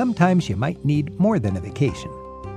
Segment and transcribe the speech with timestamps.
[0.00, 2.10] sometimes you might need more than a vacation.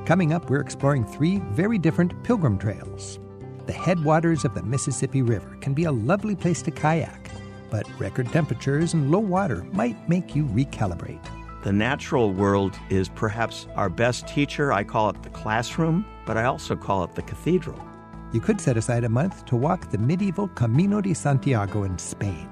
[0.06, 3.20] Coming up, we're exploring three very different pilgrim trails.
[3.66, 7.30] The headwaters of the Mississippi River can be a lovely place to kayak,
[7.70, 11.20] but record temperatures and low water might make you recalibrate.
[11.66, 14.72] The natural world is perhaps our best teacher.
[14.72, 17.86] I call it the classroom, but I also call it the cathedral.
[18.32, 22.48] You could set aside a month to walk the medieval Camino de Santiago in Spain.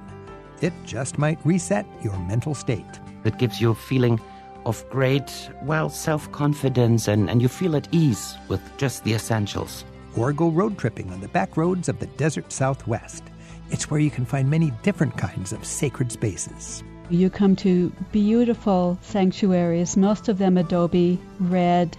[0.60, 3.00] It just might reset your mental state.
[3.24, 4.20] It gives you a feeling
[4.66, 9.86] of great, well, self confidence, and, and you feel at ease with just the essentials.
[10.16, 13.24] Or go road tripping on the back roads of the desert southwest.
[13.70, 16.84] It's where you can find many different kinds of sacred spaces.
[17.10, 21.98] You come to beautiful sanctuaries, most of them adobe, red,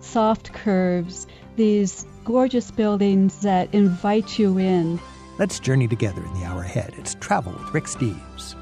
[0.00, 5.00] soft curves, these gorgeous buildings that invite you in.
[5.38, 6.94] Let's journey together in the hour ahead.
[6.98, 8.54] It's Travel with Rick Steves.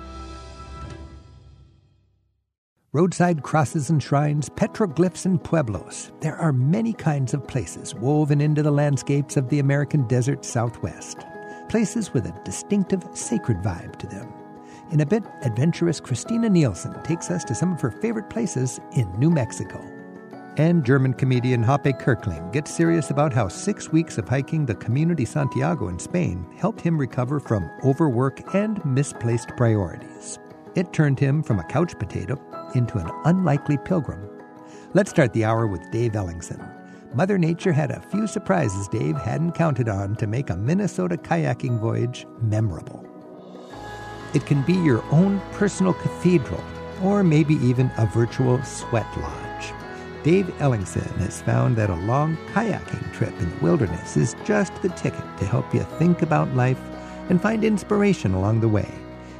[2.98, 6.10] Roadside crosses and shrines, petroglyphs and pueblos.
[6.18, 11.18] There are many kinds of places woven into the landscapes of the American desert southwest.
[11.68, 14.32] Places with a distinctive sacred vibe to them.
[14.90, 19.08] In a bit, adventurous Christina Nielsen takes us to some of her favorite places in
[19.16, 19.80] New Mexico.
[20.56, 25.24] And German comedian Hape Kerkeling gets serious about how six weeks of hiking the de
[25.24, 30.40] Santiago in Spain helped him recover from overwork and misplaced priorities.
[30.74, 32.36] It turned him from a couch potato
[32.74, 34.28] into an unlikely pilgrim.
[34.94, 36.74] Let's start the hour with Dave Ellingson.
[37.14, 41.80] Mother Nature had a few surprises Dave hadn't counted on to make a Minnesota kayaking
[41.80, 43.04] voyage memorable.
[44.34, 46.62] It can be your own personal cathedral,
[47.02, 49.72] or maybe even a virtual sweat lodge.
[50.22, 54.90] Dave Ellingson has found that a long kayaking trip in the wilderness is just the
[54.90, 56.80] ticket to help you think about life
[57.30, 58.88] and find inspiration along the way.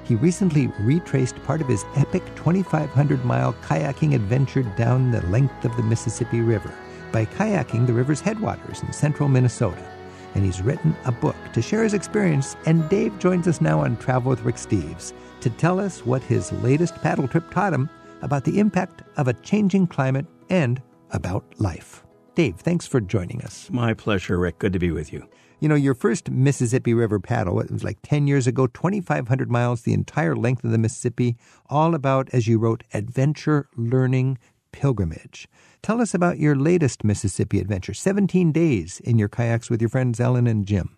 [0.09, 5.77] He recently retraced part of his epic 2,500 mile kayaking adventure down the length of
[5.77, 6.75] the Mississippi River
[7.13, 9.87] by kayaking the river's headwaters in central Minnesota
[10.35, 12.57] and he's written a book to share his experience.
[12.67, 16.53] And Dave joins us now on Travel with Rick Steves to tell us what his
[16.53, 17.89] latest paddle trip taught him
[18.23, 22.05] about the impact of a changing climate and about life.
[22.35, 23.69] Dave, thanks for joining us.
[23.71, 24.59] My pleasure, Rick.
[24.59, 25.29] Good to be with you.
[25.61, 29.83] You know, your first Mississippi River paddle, it was like 10 years ago, 2,500 miles,
[29.83, 31.37] the entire length of the Mississippi,
[31.69, 34.39] all about, as you wrote, adventure, learning,
[34.71, 35.49] pilgrimage.
[35.83, 40.21] Tell us about your latest Mississippi adventure 17 days in your kayaks with your friends
[40.21, 40.97] Ellen and Jim.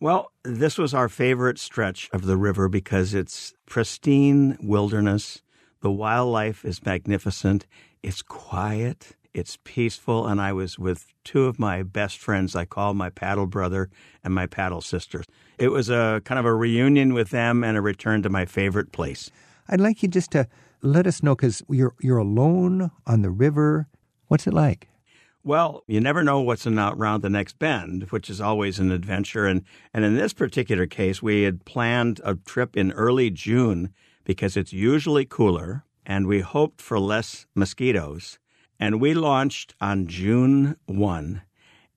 [0.00, 5.42] Well, this was our favorite stretch of the river because it's pristine wilderness.
[5.80, 7.66] The wildlife is magnificent.
[8.02, 9.14] It's quiet.
[9.34, 10.26] It's peaceful.
[10.26, 13.88] And I was with two of my best friends I call my paddle brother
[14.22, 15.22] and my paddle sister.
[15.58, 18.92] It was a kind of a reunion with them and a return to my favorite
[18.92, 19.30] place.
[19.68, 20.48] I'd like you just to
[20.82, 23.88] let us know because you're, you're alone on the river.
[24.28, 24.88] What's it like?
[25.44, 29.46] Well, you never know what's in, around the next bend, which is always an adventure.
[29.46, 33.92] And, and in this particular case, we had planned a trip in early June
[34.24, 38.38] because it's usually cooler and we hoped for less mosquitoes.
[38.82, 41.42] And we launched on June 1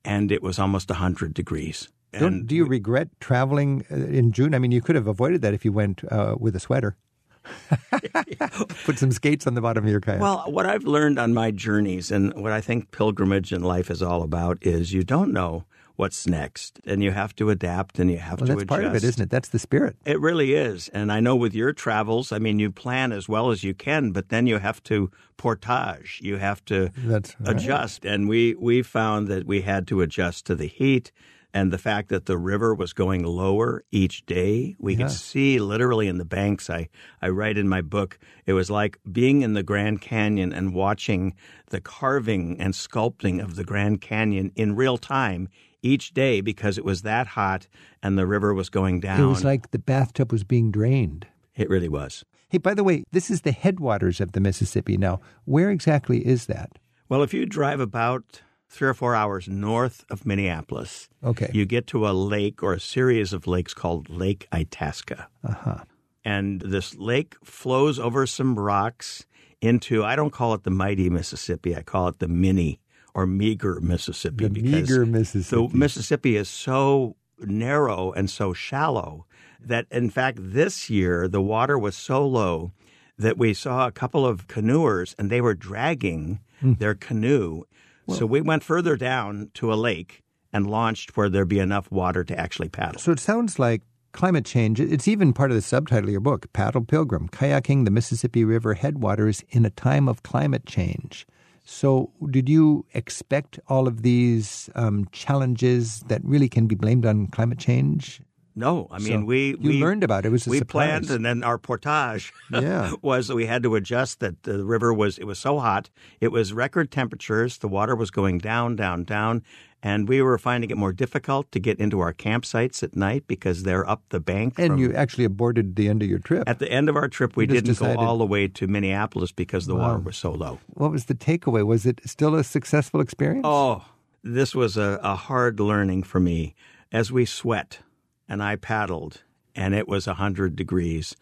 [0.04, 1.90] and it was almost 100 degrees.
[2.14, 4.54] And do you regret traveling uh, in June?
[4.54, 6.96] I mean, you could have avoided that if you went uh, with a sweater.
[8.86, 10.22] Put some skates on the bottom of your kayak.
[10.22, 14.04] Well, what I've learned on my journeys and what I think pilgrimage and life is
[14.04, 15.66] all about is you don't know
[15.96, 18.68] what's next and you have to adapt and you have well, to that's adjust.
[18.70, 19.30] part of it, isn't it?
[19.30, 19.96] That's the spirit.
[20.06, 20.90] It really is.
[20.90, 24.12] And I know with your travels, I mean, you plan as well as you can,
[24.12, 26.20] but then you have to portage.
[26.22, 27.36] You have to right.
[27.46, 28.06] adjust.
[28.06, 31.12] And we, we found that we had to adjust to the heat
[31.54, 34.76] and the fact that the river was going lower each day.
[34.78, 35.06] We Yeah.
[35.06, 36.70] could see literally in the banks.
[36.70, 36.90] I,
[37.22, 41.34] I write in my book, it was like being in the Grand Canyon and watching
[41.70, 45.48] the carving and sculpting of the Grand Canyon in real time
[45.86, 47.68] each day because it was that hot
[48.04, 49.20] and the river was going down.
[49.22, 51.28] It was like the bathtub was being drained.
[51.56, 52.26] it really was.
[52.50, 55.20] Hey, by the way, this is the headwaters of the Mississippi now.
[55.46, 56.70] Where exactly is that?
[57.10, 61.50] Well, if you drive about three or four hours north of Minneapolis, Okay.
[61.54, 65.28] you get to a lake or a series of lakes called Lake Itasca.
[65.44, 65.84] uh-huh.
[66.24, 69.26] And this lake flows over some rocks
[69.62, 72.80] into, I don't call it the mighty Mississippi, I call it the mini
[73.16, 74.44] or meager Mississippi.
[74.46, 75.68] The because meager Mississippi.
[75.72, 79.26] The Mississippi is so narrow and so shallow
[79.60, 82.72] that, in fact, this year the water was so low
[83.18, 86.74] that we saw a couple of canoers and they were dragging Hmm.
[86.74, 87.64] their canoe.
[88.10, 90.22] so we went further down to a lake
[90.54, 93.00] and launched where there'd be enough water to actually paddle.
[93.02, 93.82] So it sounds like
[94.14, 94.80] climate change.
[94.80, 98.74] It's even part of the subtitle of your book, Paddle Pilgrim Kayaking the Mississippi River
[98.76, 101.26] Headwaters in a Time of Climate Change.
[101.66, 107.28] So, did you expect all of these um, challenges that really can be blamed on
[107.28, 108.22] climate change?
[108.58, 110.30] No, I mean So we you we learned about it.
[110.30, 110.72] It was a we surprise.
[111.08, 112.94] planned, and then our portage Yeah.
[113.02, 115.90] was that we had to adjust that the river was it was so hot.
[116.22, 117.58] It was record temperatures.
[117.58, 119.44] The water was going down, down, down,
[119.86, 123.62] and we were finding it more difficult to get into our campsites at night because
[123.62, 124.56] they're up the bank.
[124.58, 126.50] and you actually aborted the end of your trip.
[126.50, 129.32] at the end of our trip, we You didn't go all the way to Minneapolis
[129.32, 130.60] because the water was so low.
[130.74, 131.64] what was the takeaway?
[131.64, 133.46] Was it still a successful experience?
[133.48, 133.86] Oh,
[134.24, 136.56] this was a, a hard learning for me
[136.92, 137.80] as we sweat
[138.28, 139.22] and I paddled
[139.56, 141.16] and it was a 100 degrees.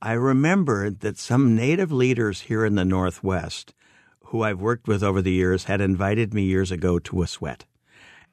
[0.00, 3.74] I remembered that some native leaders here in the Northwest
[4.26, 7.64] who I've worked with over the years had invited me years ago to a sweat.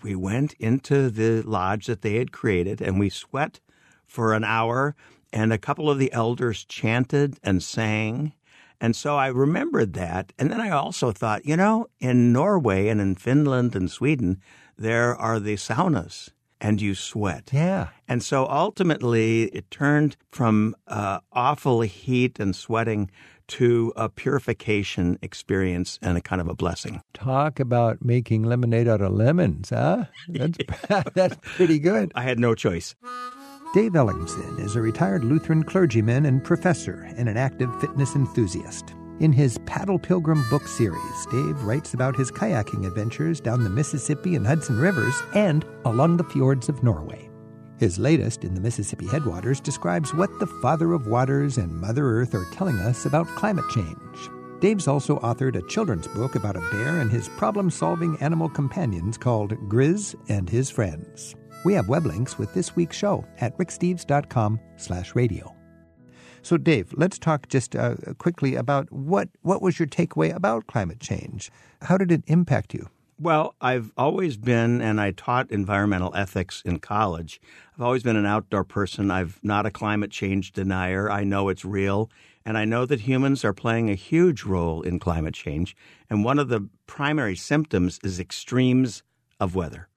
[0.04, 3.62] We went into the lodge that they had created and we sweat
[4.06, 4.96] for an hour
[5.32, 8.34] and a couple of the elders chanted and sang.
[8.82, 10.34] And so I remembered that.
[10.38, 14.42] And then I also thought, you know, in Norway and in Finland and Sweden,
[14.78, 16.30] there are the saunas
[16.60, 17.50] and you sweat.
[17.54, 17.88] Yeah.
[18.08, 23.10] And so ultimately, it turned from uh, awful heat and sweating
[23.54, 27.02] to a purification experience and a kind of a blessing.
[27.14, 30.06] Talk about making lemonade out of lemons, huh?
[30.28, 30.58] That's,
[31.14, 32.12] that's pretty good.
[32.16, 32.96] I had no choice.
[33.76, 38.96] Dave Ellingson is a retired Lutheran clergyman and professor and an active fitness enthusiast.
[39.20, 44.36] In his Paddle Pilgrim book series, Dave writes about his kayaking adventures down the Mississippi
[44.36, 47.30] and Hudson rivers and along the fjords of Norway.
[47.78, 52.34] His latest, In the Mississippi Headwaters, describes what the Father of Waters and Mother Earth
[52.36, 54.30] are telling us about climate change.
[54.60, 59.18] Dave's also authored a children's book about a bear and his problem solving animal companions
[59.18, 61.36] called Grizz and His Friends.
[61.66, 65.54] We have web links with this week's show at ricksteves.com slash radio.
[66.44, 71.00] So, Dave, let's talk just uh, quickly about what, what was your takeaway about climate
[71.00, 71.52] change?
[71.82, 72.90] How did it impact you?
[73.20, 77.40] Well, I've always been, and I taught environmental ethics in college.
[77.76, 79.12] I've always been an outdoor person.
[79.12, 81.10] I'm not a climate change denier.
[81.10, 82.10] I know it's real,
[82.44, 85.76] and I know that humans are playing a huge role in climate change.
[86.10, 89.04] And one of the primary symptoms is extremes
[89.40, 89.88] of weather.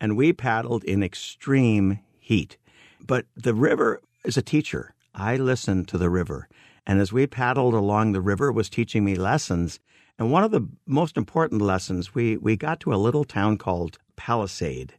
[0.00, 2.56] And we paddled in extreme heat.
[3.04, 4.94] But the river is a teacher.
[5.14, 6.48] I listened to the river.
[6.86, 9.80] And as we paddled along the river, was teaching me lessons.
[10.20, 13.96] And one of the most important lessons, we, we got to a little town called
[14.16, 14.92] Palisade.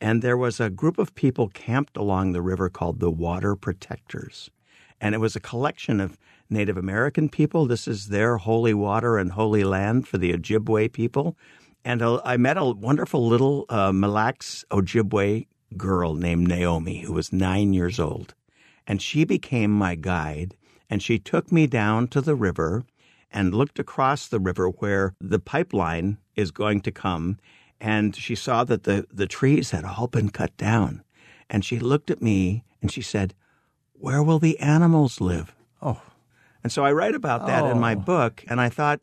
[0.00, 4.50] And there was a group of people camped along the river called the Water Protectors.
[5.00, 6.18] And it was a collection of
[6.50, 7.66] Native American people.
[7.66, 11.36] This is their holy water and holy land for the Ojibwe people.
[11.84, 17.12] And uh, I met a wonderful little uh, Mille Lacs Ojibwe girl named Naomi who
[17.12, 18.34] was nine years old.
[18.88, 20.56] And she became my guide.
[20.90, 22.84] And she took me down to the river
[23.32, 27.38] and looked across the river where the pipeline is going to come.
[27.80, 31.02] And she saw that the, the trees had all been cut down.
[31.50, 33.34] And she looked at me and she said,
[33.92, 35.54] Where will the animals live?
[35.82, 36.00] Oh,
[36.62, 37.98] And so I write about that in my Oh.
[38.00, 38.42] book.
[38.48, 39.00] And I thought,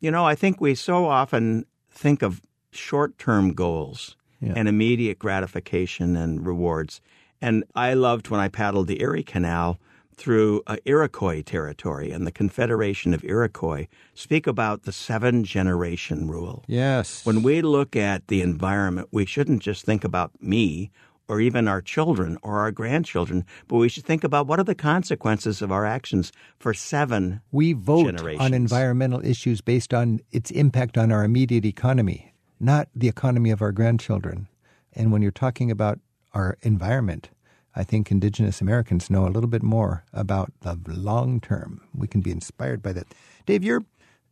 [0.00, 2.40] you know, I think we so often think of
[2.70, 4.54] short term goals Yeah.
[4.56, 7.00] and immediate gratification and rewards.
[7.42, 9.78] And I loved when I paddled the Erie Canal
[10.22, 16.62] through uh, Iroquois territory and the Confederation of Iroquois speak about the seven generation rule.
[16.68, 17.26] yes.
[17.26, 20.92] When we look at the environment, we shouldn't just think about me
[21.26, 24.76] or even our children or our grandchildren, but we should think about what are the
[24.76, 28.44] consequences of our actions for seven we vote generations.
[28.44, 33.60] on environmental issues based on its impact on our immediate economy, not the economy of
[33.60, 34.46] our grandchildren.
[34.92, 35.98] And when you're talking about
[36.32, 37.30] our environment,
[37.74, 41.80] I think indigenous Americans know a little bit more about the long term.
[41.94, 43.06] We can be inspired by that.
[43.46, 43.84] Dave, you're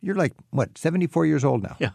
[0.02, 1.76] you're like what, 74 years old now.
[1.78, 1.90] Yeah.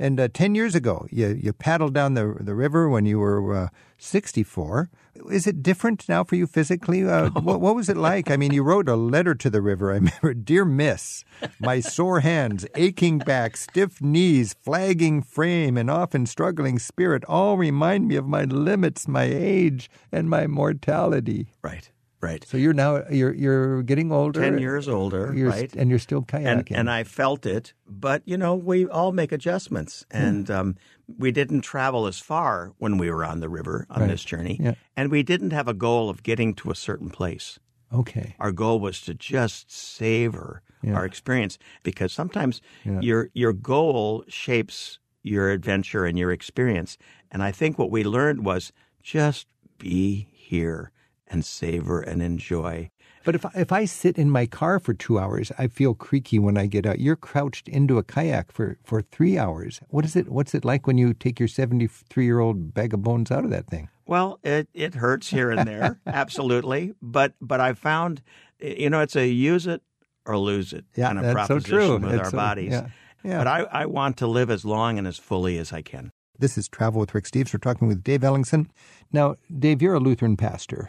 [0.00, 3.54] And uh, 10 years ago, you, you paddled down the, the river when you were
[3.54, 4.88] uh, 64.
[5.30, 7.06] Is it different now for you physically?
[7.06, 8.30] Uh, what, what was it like?
[8.30, 9.90] I mean, you wrote a letter to the river.
[9.90, 11.22] I remember, Dear Miss,
[11.60, 18.08] my sore hands, aching back, stiff knees, flagging frame, and often struggling spirit all remind
[18.08, 21.48] me of my limits, my age, and my mortality.
[21.60, 22.44] Right, right.
[22.48, 24.40] So you're now you're you're getting older.
[24.40, 25.74] 10 years older, right?
[25.76, 26.46] And you're still kayaking.
[26.46, 30.16] and, and I felt it, but you know, we all make adjustments, Hmm.
[30.16, 30.76] and um,
[31.18, 34.10] we didn't travel as far when we were on the river on Right.
[34.10, 34.74] this journey, Yeah.
[34.96, 37.58] and we didn't have a goal of getting to a certain place.
[37.92, 38.36] okay.
[38.38, 40.94] Our goal was to just savor Yeah.
[40.94, 43.00] our experience, because sometimes Yeah.
[43.00, 46.96] your your goal shapes your adventure and your experience.
[47.32, 48.72] And I think what we learned was
[49.02, 49.46] just
[49.78, 50.92] be here
[51.30, 52.90] and savor and enjoy.
[53.24, 56.56] But if if I sit in my car for two hours, I feel creaky when
[56.56, 57.00] I get out.
[57.00, 59.80] You're crouched into a kayak for, for three hours.
[59.88, 60.28] What is it?
[60.30, 63.44] What's it like when you take your seventy three year old bag of bones out
[63.44, 63.88] of that thing?
[64.06, 66.94] Well, it, it hurts here and there, absolutely.
[67.02, 68.22] But but I found,
[68.58, 69.82] you know, it's a use it
[70.26, 71.98] or lose it Yeah, kind of that's so proposition true.
[71.98, 72.72] with It's our so- bodies.
[72.72, 72.88] yeah,
[73.22, 73.38] yeah.
[73.38, 76.10] But I, I want to live as long and as fully as I can.
[76.38, 77.52] This is Travel with Rick Steves.
[77.52, 78.68] We're talking with Dave Ellingson.
[79.12, 80.88] Now, Dave, you're a Lutheran pastor.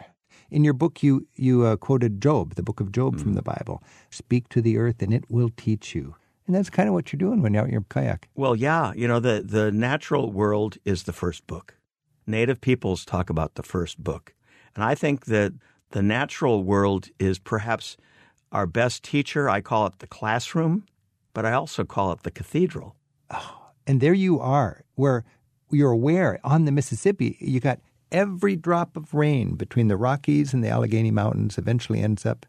[0.52, 3.82] In your book, you you uh, quoted Job, the book of Job from the Bible.
[4.10, 6.16] Speak to the earth, and it will teach you.
[6.46, 8.28] And that's kind of what you're doing when you're out in your kayak.
[8.36, 11.78] Well, yeah, you know, the, the natural world is the first book.
[12.28, 14.34] Native peoples talk about the first book.
[14.76, 15.54] And I think that
[15.92, 17.96] the natural world is perhaps
[18.52, 19.50] our best teacher.
[19.50, 20.86] I call it the classroom,
[21.34, 22.96] but I also call it the cathedral.
[23.30, 25.24] Oh, And there you are, where
[25.72, 27.80] you're aware on the Mississippi, you got
[28.12, 32.46] every drop of rain between the Rockies and the Allegheny Mountains eventually ends up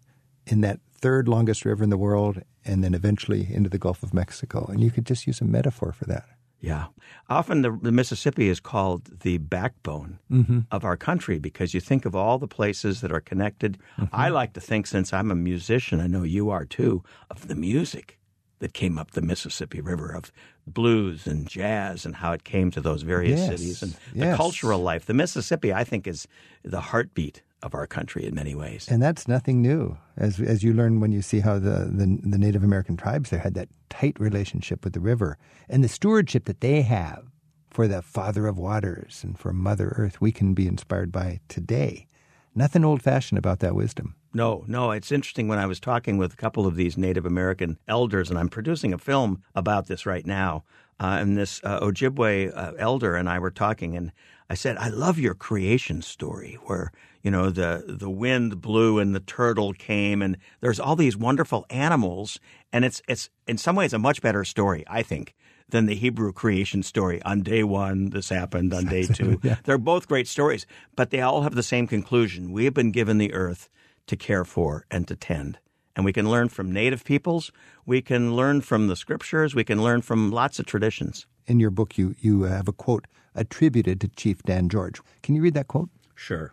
[0.46, 4.14] in that third longest river in the world and then eventually into the Gulf of
[4.14, 4.66] Mexico.
[4.68, 6.24] And you could just use a metaphor for that.
[6.60, 6.86] Yeah.
[7.28, 10.60] Often the, the Mississippi is called the backbone mm-hmm.
[10.70, 13.78] of our country because you think of all the places that are connected.
[13.98, 14.14] Mm-hmm.
[14.14, 17.56] I like to think, since I'm a musician, I know you are too, of the
[17.56, 18.20] music
[18.62, 20.30] that came up the Mississippi River, of
[20.68, 24.78] blues and jazz and how it came to those various Yes, cities and the cultural
[24.78, 25.04] life.
[25.04, 26.28] The Mississippi, I think, is
[26.62, 28.86] the heartbeat of our country in many ways.
[28.88, 32.38] And that's nothing new, as as you learn when you see how the, the, the
[32.38, 35.38] Native American tribes there had that tight relationship with the river
[35.68, 37.24] and the stewardship that they have
[37.68, 40.20] for the Father of Waters and for Mother Earth.
[40.20, 42.06] We can be inspired by today.
[42.54, 44.14] Nothing old fashioned about that wisdom.
[44.34, 47.78] No, no, it's interesting when I was talking with a couple of these Native American
[47.88, 50.64] elders, and I'm producing a film about this right now.
[51.00, 54.12] Uh, and this uh, Ojibwe uh, elder and I were talking, and
[54.48, 56.92] I said, "I love your creation story, where
[57.22, 61.64] you know the the wind blew and the turtle came, and there's all these wonderful
[61.70, 62.38] animals,
[62.72, 65.34] and it's it's in some ways a much better story, I think."
[65.72, 67.22] Than the Hebrew creation story.
[67.22, 68.74] On day one, this happened.
[68.74, 72.52] On day two, they're both great stories, but they all have the same conclusion.
[72.52, 73.70] We have been given the earth
[74.06, 75.58] to care for and to tend.
[75.96, 77.50] And we can learn from native peoples.
[77.86, 79.54] We can learn from the scriptures.
[79.54, 81.26] We can learn from lots of traditions.
[81.46, 85.00] In your book, you, you have a quote attributed to Chief Dan George.
[85.22, 85.88] Can you read that quote?
[86.14, 86.52] Sure.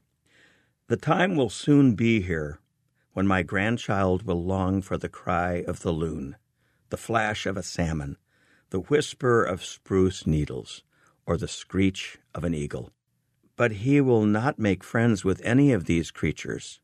[0.88, 2.62] The time will soon be here
[3.12, 6.38] when my grandchild will long for the cry of the loon,
[6.90, 8.16] the flash of a salmon,
[8.70, 10.84] the whisper of spruce needles,
[11.26, 12.92] or the screech of an eagle.
[13.56, 16.80] But he will not make friends with any of these creatures.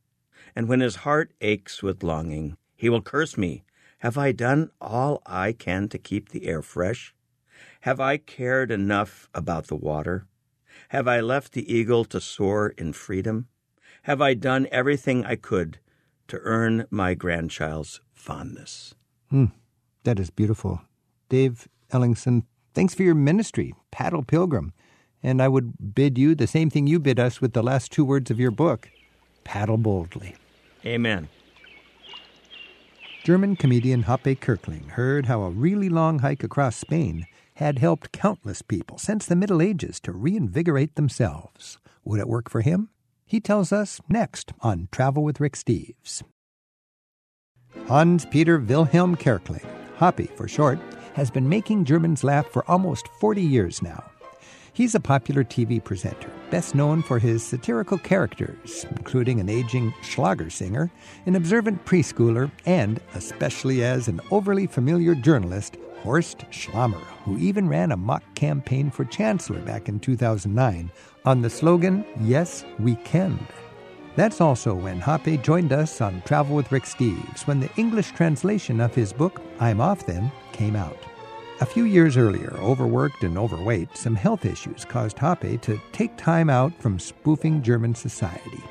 [0.55, 3.63] And when his heart aches with longing, he will curse me.
[3.99, 7.13] Have I done all I can to keep the air fresh?
[7.81, 10.27] Have I cared enough about the water?
[10.89, 13.47] Have I left the eagle to soar in freedom?
[14.03, 15.79] Have I done everything I could
[16.27, 18.95] to earn my grandchild's fondness?
[19.29, 19.45] Hmm.
[20.03, 20.81] That is beautiful.
[21.29, 24.73] Dave Ellingson, thanks for your ministry, Paddle Pilgrim.
[25.23, 28.05] And I would bid you the same thing you bid us with the last two
[28.05, 28.89] words of your book
[29.43, 30.35] paddle boldly.
[30.85, 31.29] Amen.
[33.23, 37.25] German comedian Hape Kerkeling heard how a really long hike across Spain
[37.55, 41.79] had helped countless people since the Middle Ages to reinvigorate themselves.
[42.03, 42.89] Would it work for him?
[43.25, 46.21] He tells us next on Travel with Rick Steves.
[47.87, 49.65] Hans Peter Wilhelm Kerkeling,
[49.97, 50.79] Hoppe for short,
[51.15, 54.03] has been making Germans laugh for almost 40 years now.
[54.73, 60.49] He's a popular TV presenter, best known for his satirical characters, including an aging Schlager
[60.49, 60.91] singer,
[61.25, 67.93] an observant preschooler, and, especially as an overly familiar journalist, Horst Schlämmer, who even ran
[67.93, 70.91] a mock campaign for chancellor back in 2009
[71.23, 73.39] on the slogan, Yes, We Can.
[74.17, 78.81] That's also when Hape joined us on Travel with Rick Steves when the English translation
[78.81, 81.04] of his book, I'm Off Then, came out.
[81.61, 86.49] A few years earlier, overworked and overweight, some health issues caused Hape to take time
[86.49, 88.61] out from spoofing German society.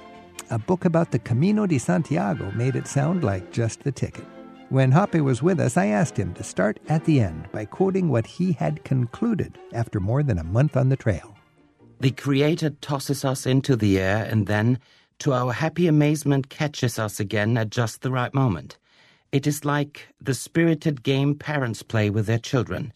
[0.50, 4.26] A book about the Camino de Santiago made it sound like just the ticket.
[4.68, 8.10] When Hape was with us, I asked him to start at the end by quoting
[8.10, 11.34] what he had concluded after more than a month on the trail.
[12.00, 14.78] The Creator tosses us into the air and then,
[15.20, 18.76] to our happy amazement, catches us again at just the right moment.
[19.34, 22.92] It is like the spirited game parents play with their children.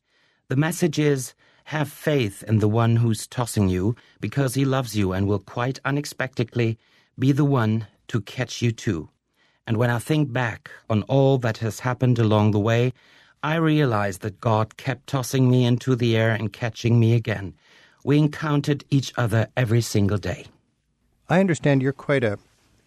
[0.47, 5.13] The message is have faith in the one who's tossing you because he loves you
[5.13, 6.79] and will quite unexpectedly
[7.19, 9.09] be the one to catch you too.
[9.67, 12.93] And when I think back on all that has happened along the way,
[13.43, 17.55] I realize that God kept tossing me into the air and catching me again.
[18.05, 20.47] We encountered each other every single day.
[21.29, 22.39] I understand you're quite a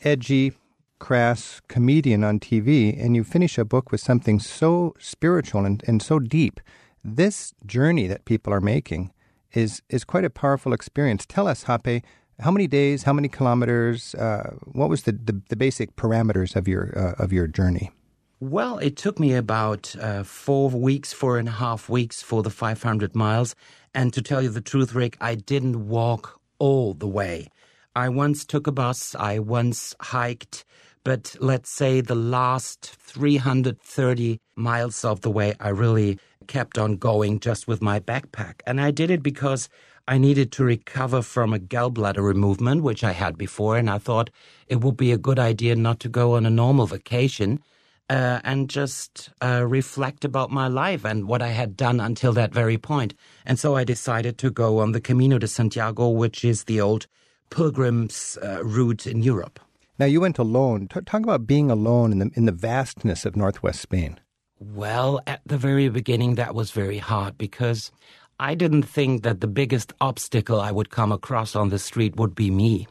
[0.06, 0.54] edgy,
[1.02, 6.02] crass comedian on TV, and you finish a book with something so spiritual and, and
[6.02, 6.62] so deep.
[7.04, 9.12] This journey that people are making
[9.52, 11.26] is is quite a powerful experience.
[11.26, 12.04] Tell us, Hape,
[12.40, 14.16] how many days, how many kilometers?
[14.16, 17.92] Uh, what was the, the, the, basic parameters of your uh, of your journey?
[18.40, 22.50] Well, it took me about uh, four weeks, four and a half weeks for the
[22.50, 23.56] 500 miles.
[23.94, 27.50] And to tell you the truth, Rick, I didn't walk all the way.
[27.96, 30.64] I once took a bus, I once hiked,
[31.04, 37.40] but let's say the last 330 miles of the way, I really kept on going
[37.40, 38.62] just with my backpack.
[38.68, 39.70] And I did it because
[40.08, 44.30] I needed to recover from a gallbladder removal, which I had before, and I thought
[44.68, 47.62] it would be a good idea not to go on a normal vacation
[48.10, 52.54] uh, and just uh, reflect about my life and what I had done until that
[52.54, 53.14] very point.
[53.46, 57.08] And so I decided to go on the Camino de Santiago, which is the old
[57.50, 59.60] pilgrim's uh, route in Europe.
[60.02, 60.88] Now you went alone.
[60.88, 64.20] Talk about being alone in the in the vastness of northwest Spain.
[64.58, 67.92] Well, at the very beginning, that was very hard because
[68.40, 72.34] I didn't think that the biggest obstacle I would come across on the street would
[72.34, 72.88] be me.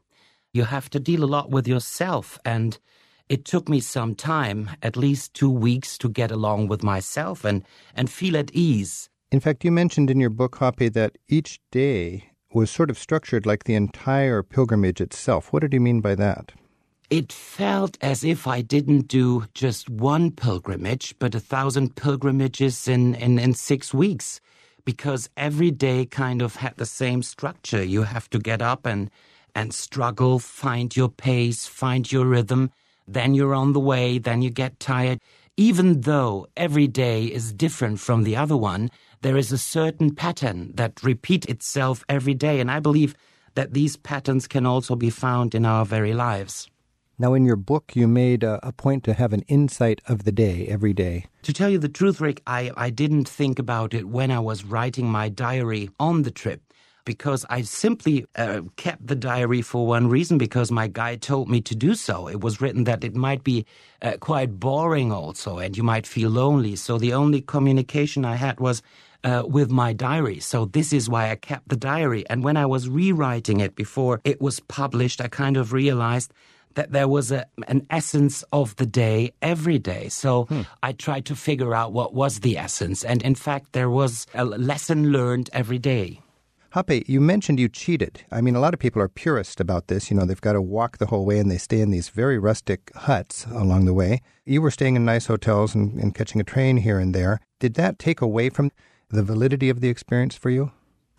[0.52, 2.79] You have to deal a lot with yourself and
[3.29, 7.64] it took me some time, at least two weeks, to get along with myself and,
[7.93, 9.11] and feel at ease.
[9.33, 13.47] In fact, you mentioned in your book, Hape, that each day was sort of structured
[13.47, 15.52] like the entire pilgrimage itself.
[15.52, 16.52] What did you mean by that?
[17.11, 23.17] It felt as if I didn't do just one pilgrimage, but a thousand pilgrimages in,
[23.17, 24.40] in, in six weeks,
[24.85, 27.83] because every day kind of had the same structure.
[27.83, 29.11] You have to get up and,
[29.57, 32.71] and struggle, find your pace, find your rhythm,
[33.09, 35.19] then you're on the way, then you get tired.
[35.57, 38.88] Even though every day is different from the other one,
[39.23, 42.61] there is a certain pattern that repeats itself every day.
[42.61, 43.17] And I believe
[43.57, 46.71] that these patterns can also be found in our very lives.
[47.21, 50.33] Now, in your book, you made a, a, point to have an insight of the
[50.33, 51.27] day every day.
[51.43, 54.65] To tell you the truth, Rick, I, I didn't think about it when I was
[54.65, 56.62] writing my diary on the trip
[57.05, 61.61] because I simply uh, kept the diary for one reason because my guide told me
[61.61, 62.26] to do so.
[62.26, 63.67] It was written that it might be
[64.00, 66.75] uh, quite boring also and you might feel lonely.
[66.75, 68.80] So the only communication I had was
[69.25, 70.41] uh, with my diary.
[70.41, 72.25] So this is why I kept the diary.
[72.30, 76.33] And when I was rewriting it before it was published, I kind of realized
[76.75, 80.09] that there was a, an essence of the day every day.
[80.09, 80.63] So hmm.
[80.83, 83.04] I tried to figure out what was the essence.
[83.04, 86.21] And in fact, there was a lesson learned every day.
[86.73, 88.23] Hape, you mentioned you cheated.
[88.30, 90.09] I mean, a lot of people are purist about this.
[90.09, 92.39] You know, they've got to walk the whole way and they stay in these very
[92.39, 94.23] rustic huts along the way.
[94.47, 97.41] You were staying in nice hotels and, and catching a train here and there.
[97.59, 98.71] Did that take away from
[99.09, 100.71] the validity of the experience for you?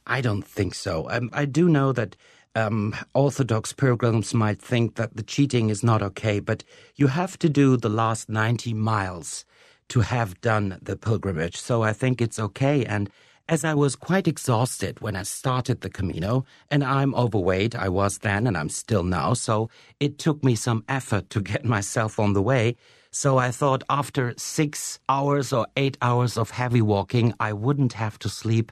[0.07, 1.07] I don't think so.
[1.09, 2.15] Um, I do know that
[2.55, 6.63] um, Orthodox pilgrims might think that the cheating is not okay, but
[6.95, 9.45] you have to do the last 90 miles
[9.89, 11.57] to have done the pilgrimage.
[11.57, 12.85] So I think it's okay.
[12.85, 13.09] And
[13.49, 18.19] as I was quite exhausted when I started the Camino, and I'm overweight, I was
[18.19, 22.33] then and I'm still now, so it took me some effort to get myself on
[22.33, 22.75] the way.
[23.13, 28.17] So I thought after six hours or eight hours of heavy walking, I wouldn't have
[28.19, 28.71] to sleep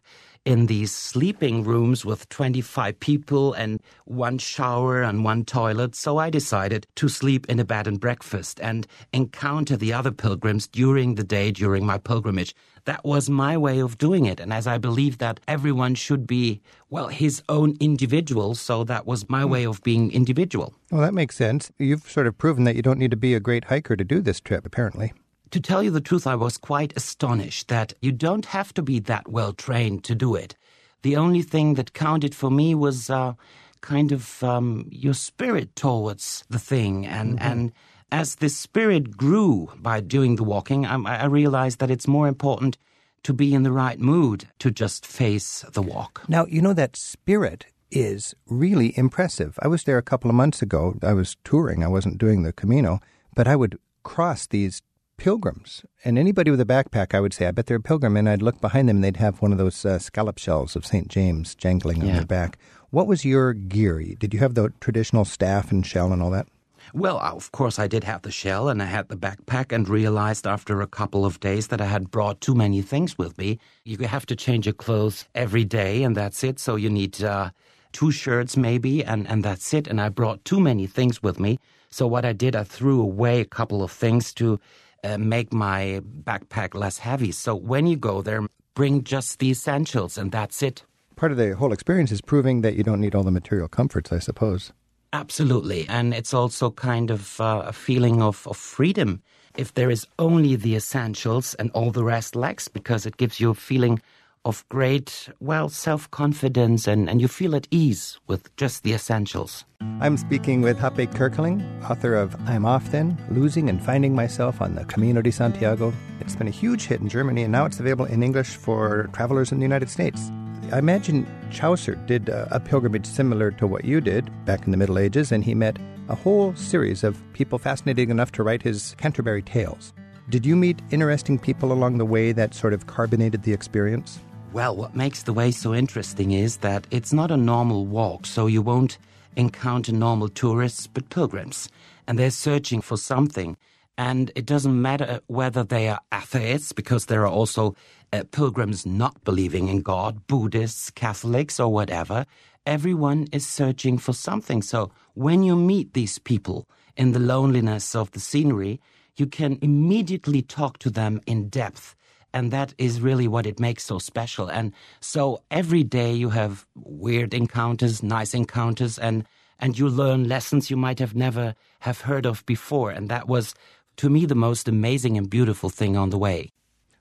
[0.50, 5.94] in these sleeping rooms with 25 people and one shower and one toilet.
[5.94, 10.68] So I decided to sleep in a bed and breakfast and encounter the other pilgrims
[10.68, 12.56] during the day during my pilgrimage.
[12.86, 14.40] That was my way of doing it.
[14.40, 19.30] And as I believe that everyone should be, well, his own individual, so that was
[19.30, 19.52] my hmm.
[19.52, 20.74] way of being individual.
[20.90, 21.72] Well, that makes sense.
[21.78, 24.20] You've sort of proven that you don't need to be a great hiker to do
[24.20, 25.14] this trip, apparently.
[25.52, 29.00] To tell you the truth, I was quite astonished that you don't have to be
[29.00, 30.56] that well trained to do it.
[31.02, 33.34] The only thing that counted for me was uh,
[33.82, 37.08] kind of um, your spirit towards the thing.
[37.08, 37.52] And, mm-hmm.
[37.52, 37.72] and
[38.12, 42.78] as the spirit grew by doing the walking, I, I realized that it's more important
[43.24, 46.22] to be in the right mood to just face the walk.
[46.28, 49.58] Now, you know that spirit is really impressive.
[49.62, 50.96] I was there a couple of months ago.
[51.02, 53.00] I was touring, I wasn't doing the Camino,
[53.36, 54.82] but I would cross these
[55.20, 55.86] pilgrims.
[56.04, 58.18] And anybody with a backpack, I would say, I bet they're a pilgrim.
[58.18, 60.86] And I'd look behind them and they'd have one of those uh, scallop shells of
[60.86, 61.08] St.
[61.08, 62.08] James jangling yeah.
[62.08, 62.58] on their back.
[62.90, 64.02] What was your gear?
[64.18, 66.48] Did you have the traditional staff and shell and all that?
[66.94, 70.48] Well, of course, I did have the shell and I had the backpack, and realized
[70.48, 73.60] after a couple of days that I had brought too many things with me.
[73.86, 76.58] You have to change your clothes every day, and that's it.
[76.58, 77.52] So you need uh,
[77.92, 79.88] two shirts, maybe, and, and that's it.
[79.88, 81.60] And I brought too many things with me.
[81.92, 84.60] So what I did, I threw away a couple of things to
[85.04, 87.32] uh, make my backpack less heavy.
[87.32, 90.84] So when you go there, bring just the essentials and that's it.
[91.16, 94.12] Part of the whole experience is proving that you don't need all the material comforts,
[94.12, 94.72] I suppose.
[95.12, 95.86] Absolutely.
[95.90, 99.22] And it's also kind of uh, a feeling of, of freedom
[99.58, 103.50] if there is only the essentials and all the rest lacks, because it gives you
[103.50, 104.02] a feeling
[104.50, 109.64] of great, well, self confidence and, and you feel at ease with just the essentials.
[110.02, 114.74] I'm speaking with Hape Kerkeling, author of I'm Off Then Losing and Finding Myself on
[114.74, 115.94] the Camino de Santiago.
[116.20, 119.52] It's been a huge hit in Germany and now it's available in English for travelers
[119.52, 120.32] in the United States.
[120.72, 124.78] I imagine Chaucer did a, a pilgrimage similar to what you did back in the
[124.78, 125.78] Middle Ages, and he met
[126.10, 129.94] a whole series of people fascinating enough to write his Canterbury Tales.
[130.30, 134.20] Did you meet interesting people along the way that sort of carbonated the experience?
[134.52, 138.48] Well, what makes the way so interesting is that it's not a normal walk, so
[138.48, 138.98] you won't
[139.36, 141.70] encounter normal tourists, but pilgrims.
[142.08, 143.58] And they're searching for something.
[143.96, 147.76] And it doesn't matter whether they are atheists, because there are also
[148.12, 152.26] uh, pilgrims not believing in God, Buddhists, Catholics, or whatever.
[152.66, 154.64] Everyone is searching for something.
[154.64, 158.82] So when you meet these people in the loneliness of the scenery,
[159.16, 161.96] you can immediately talk to them in depth.
[162.34, 164.48] And that is really what it makes so special.
[164.50, 169.26] And so every day you have weird encounters, nice encounters, and,
[169.60, 172.92] and you learn lessons you might have never have heard of before.
[172.92, 173.56] And that was
[173.98, 176.52] to me the most amazing and beautiful thing on the way.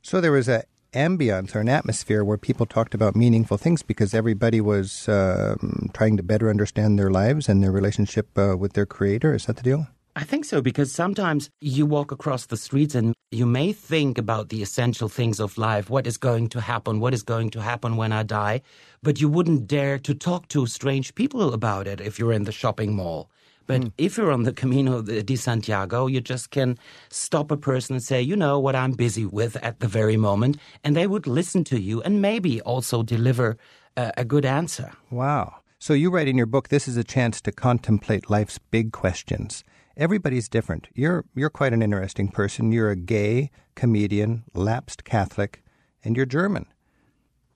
[0.02, 0.64] So there was a
[0.94, 6.16] ambience or an atmosphere where people talked about meaningful things because everybody was um, trying
[6.16, 9.34] to better understand their lives and their relationship uh, with their creator.
[9.34, 9.86] Is that the deal?
[10.18, 14.48] I think so because sometimes you walk across the streets and you may think about
[14.48, 17.96] the essential things of life, what is going to happen, what is going to happen
[17.96, 18.62] when I die,
[19.00, 22.50] but you wouldn't dare to talk to strange people about it if you're in the
[22.50, 23.30] shopping mall.
[23.68, 23.92] But mm.
[23.96, 26.76] if you're on the Camino de Santiago, you just can
[27.10, 30.58] stop a person and say, you know what I'm busy with at the very moment.
[30.82, 33.56] And they would listen to you and maybe also deliver
[33.96, 34.90] a, a good answer.
[35.12, 35.58] Wow.
[35.78, 39.62] So you write in your book, this is a chance to contemplate life's big questions.
[39.98, 40.86] Everybody's different.
[40.94, 42.70] You're, you're quite an interesting person.
[42.70, 45.64] You're a gay comedian, lapsed Catholic,
[46.04, 46.66] and you're German.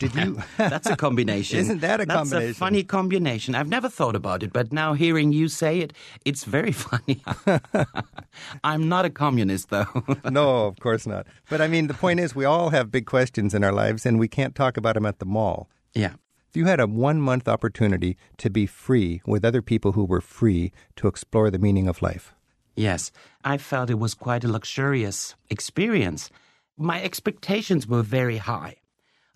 [0.00, 0.42] Did you?
[0.56, 1.58] That's a combination.
[1.60, 2.46] Isn't that a That's combination?
[2.48, 3.54] That's a funny combination.
[3.54, 5.92] I've never thought about it, but now hearing you say it,
[6.24, 7.22] it's very funny.
[8.64, 9.86] I'm not a communist, though.
[10.28, 11.28] no, of course not.
[11.48, 14.18] But I mean, the point is, we all have big questions in our lives, and
[14.18, 15.68] we can't talk about them at the mall.
[15.94, 16.14] Yeah.
[16.52, 20.20] If you had a one month opportunity to be free with other people who were
[20.20, 22.34] free to explore the meaning of life.
[22.76, 23.10] Yes,
[23.42, 26.28] I felt it was quite a luxurious experience.
[26.76, 28.76] My expectations were very high.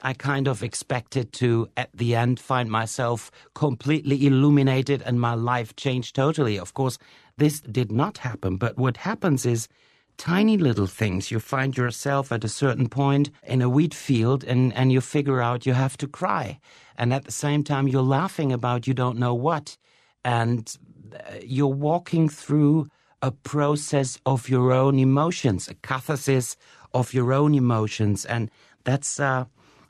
[0.02, 5.74] I kind of expected to, at the end, find myself completely illuminated and my life
[5.74, 6.58] changed totally.
[6.58, 6.98] Of course,
[7.38, 9.68] this did not happen, but what happens is
[10.16, 11.30] tiny little things.
[11.30, 15.40] You find yourself at a certain point in a wheat field and, and you figure
[15.40, 16.58] out you have to cry.
[16.96, 19.76] And at the same time, you're laughing about you don't know what.
[20.24, 20.74] And
[21.14, 22.88] uh, you're walking through
[23.22, 26.56] a process of your own emotions, a catharsis
[26.92, 28.24] of your own emotions.
[28.24, 28.50] And
[28.84, 29.44] that's, uh,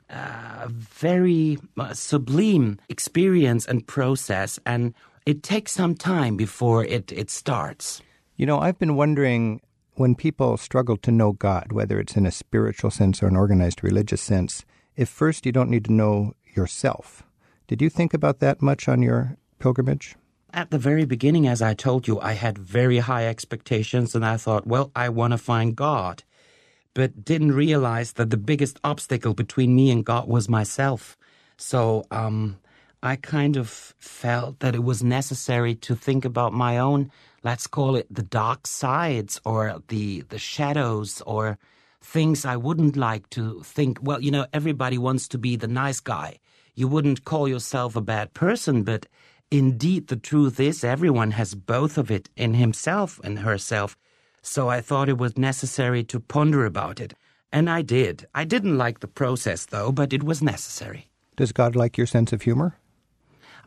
[0.09, 4.93] a very uh, sublime experience and process, and
[5.25, 8.01] it takes some time before it, it starts.
[8.37, 9.59] You know, I've been wondering
[9.97, 13.83] when people struggle to know God, whether it's in a spiritual sense or an organized
[13.83, 17.23] religious sense, if first you don't need to know yourself.
[17.67, 20.15] Did you think about that much on your pilgrimage?
[20.53, 24.37] At the very beginning, as I told you, I had very high expectations, and I
[24.37, 26.23] thought, well, I want to find God
[26.97, 31.15] but didn't realize that the biggest obstacle between me and God was myself.
[31.55, 32.57] So um,
[33.03, 37.11] I kind of felt that it was necessary to think about my own,
[37.47, 41.57] let's call it the dark sides or the the shadows or
[42.01, 43.99] things I wouldn't like to think.
[44.01, 46.39] Well, you know, everybody wants to be the nice guy.
[46.75, 49.07] You wouldn't call yourself a bad person, but
[49.49, 53.97] indeed, the truth is everyone has both of it in himself and herself
[54.47, 57.13] so I thought it was necessary to ponder about it.
[57.51, 58.25] And I did.
[58.33, 61.09] I didn't like the process, though, but it was necessary.
[61.35, 62.77] Does God like your sense of humor?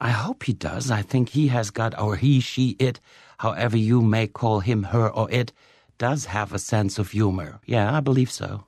[0.01, 0.91] I hope he does.
[0.91, 3.01] I think he has got, or he, she, it,
[3.39, 5.53] however you may call him, her, or it,
[5.99, 7.61] does have a sense of humor.
[7.67, 8.65] Yeah, I believe so.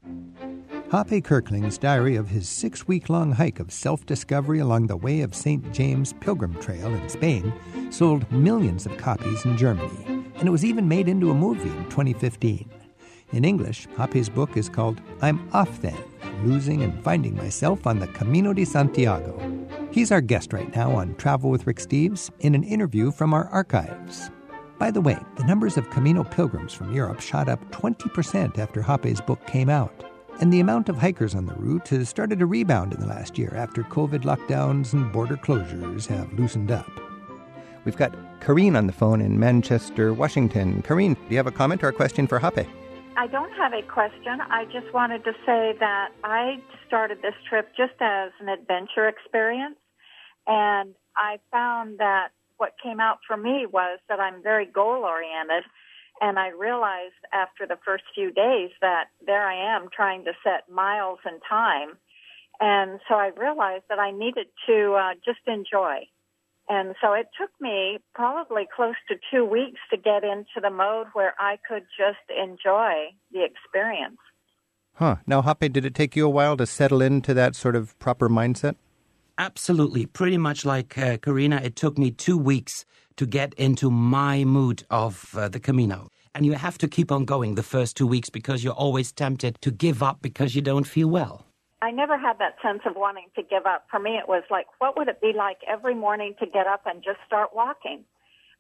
[0.91, 5.23] Hape Kerkeling's diary of his six week long hike of self discovery along the Way
[5.23, 5.73] of St.
[5.73, 7.51] James Pilgrim Trail in Spain
[7.91, 10.05] sold millions of copies in Germany
[10.43, 12.69] and it was even made into a movie in 2015.
[13.33, 15.97] In English, Hape's book is called I'm Off Then
[16.45, 19.39] Losing and Finding Myself on the Camino de Santiago.
[19.91, 23.49] He's our guest right now on Travel with Rick Steves in an interview from our
[23.49, 24.31] archives.
[24.79, 29.21] By the way, the numbers of Camino pilgrims from Europe shot up 20% after Hape's
[29.21, 30.05] book came out.
[30.41, 33.39] And the amount of hikers on the route has started to rebound in the last
[33.39, 36.91] year after COVID lockdowns and border closures have loosened up.
[37.85, 40.83] We've got Karine on the phone in Manchester, Washington.
[40.83, 42.67] Karine, do you have a comment or a question for Hape?
[43.17, 44.41] I don't have a question.
[44.41, 49.77] I just wanted to say that I started this trip just as an adventure experience.
[50.47, 55.65] And I found that what came out for me was that I'm very goal oriented.
[56.21, 60.73] And I realized after the first few days that there I am trying to set
[60.73, 61.99] miles and time.
[62.61, 66.07] And so I realized that I needed to uh, just enjoy.
[66.75, 71.09] And so it took me probably close to two weeks to get into the mode
[71.13, 74.17] where I could just enjoy the experience.
[74.95, 75.17] Huh.
[75.27, 78.31] Now, Hape, did it take you a while to settle into that sort of proper
[78.31, 78.77] mindset?
[79.37, 80.07] Absolutely.
[80.07, 84.85] Pretty much like uh, Karina, it took me two weeks to get into my mood
[84.89, 86.09] of uh, the Camino.
[86.35, 89.59] And you have to keep on going the first two weeks because you're always tempted
[89.61, 91.45] to give up because you don't feel well.
[91.83, 93.87] I never had that sense of wanting to give up.
[93.91, 96.83] For me, it was like, what would it be like every morning to get up
[96.87, 98.05] and just start walking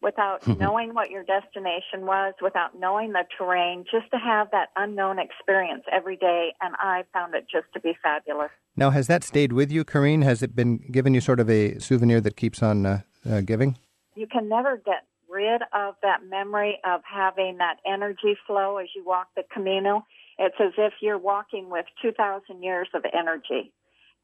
[0.02, 5.20] without knowing what your destination was, without knowing the terrain, just to have that unknown
[5.20, 6.52] experience every day.
[6.60, 8.50] And I found it just to be fabulous.
[8.76, 10.24] Now, has that stayed with you, Karine?
[10.24, 13.78] Has it been given you sort of a souvenir that keeps on uh, uh, giving?
[14.16, 19.04] You can never get rid of that memory of having that energy flow as you
[19.04, 20.04] walk the Camino.
[20.38, 23.72] It's as if you're walking with 2,000 years of energy.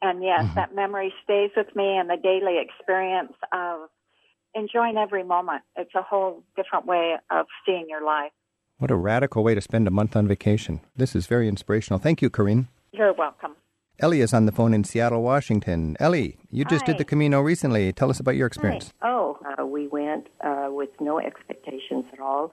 [0.01, 0.55] And yes, mm-hmm.
[0.55, 3.89] that memory stays with me and the daily experience of
[4.55, 5.63] enjoying every moment.
[5.77, 8.33] It's a whole different way of seeing your life.
[8.79, 10.81] What a radical way to spend a month on vacation.
[10.97, 11.99] This is very inspirational.
[11.99, 12.69] Thank you, Karine.
[12.93, 13.57] You're welcome.
[14.01, 15.97] Ellie is on the phone in Seattle, Washington.
[15.99, 16.93] Ellie, you just Hi.
[16.93, 17.93] did the Camino recently.
[17.93, 18.93] Tell us about your experience.
[19.01, 19.11] Hi.
[19.11, 22.53] Oh, uh, we went uh, with no expectations at all.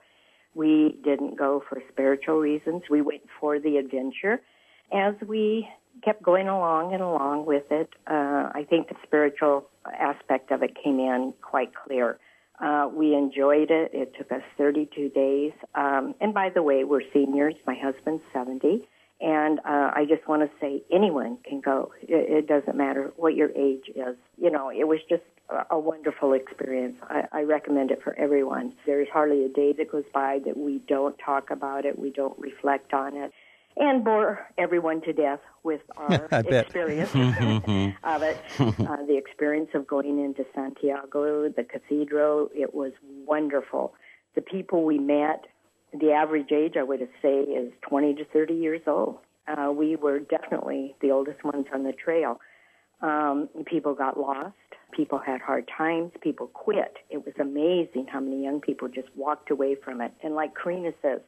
[0.56, 2.84] We didn't go for spiritual reasons.
[2.90, 4.40] We went for the adventure.
[4.90, 5.68] As we
[6.02, 10.74] kept going along and along with it, uh, I think the spiritual aspect of it
[10.82, 12.18] came in quite clear.
[12.58, 13.90] Uh, we enjoyed it.
[13.92, 15.52] It took us 32 days.
[15.74, 17.54] Um, and by the way, we're seniors.
[17.66, 18.88] My husband's 70.
[19.20, 21.92] And uh, I just want to say anyone can go.
[22.00, 24.16] It, it doesn't matter what your age is.
[24.38, 25.22] You know, it was just
[25.70, 26.96] a wonderful experience.
[27.08, 28.74] I, I recommend it for everyone.
[28.84, 32.38] There's hardly a day that goes by that we don't talk about it, we don't
[32.38, 33.32] reflect on it,
[33.76, 37.10] and bore everyone to death with our experience
[38.04, 38.38] of it.
[38.86, 42.92] Uh, the experience of going into Santiago, the cathedral, it was
[43.26, 43.94] wonderful.
[44.34, 45.46] The people we met,
[45.92, 49.18] the average age I would say is 20 to 30 years old.
[49.48, 52.40] Uh, we were definitely the oldest ones on the trail.
[53.02, 54.54] Um, people got lost.
[54.92, 56.12] People had hard times.
[56.20, 56.96] People quit.
[57.10, 60.12] It was amazing how many young people just walked away from it.
[60.22, 61.20] And like Karina says,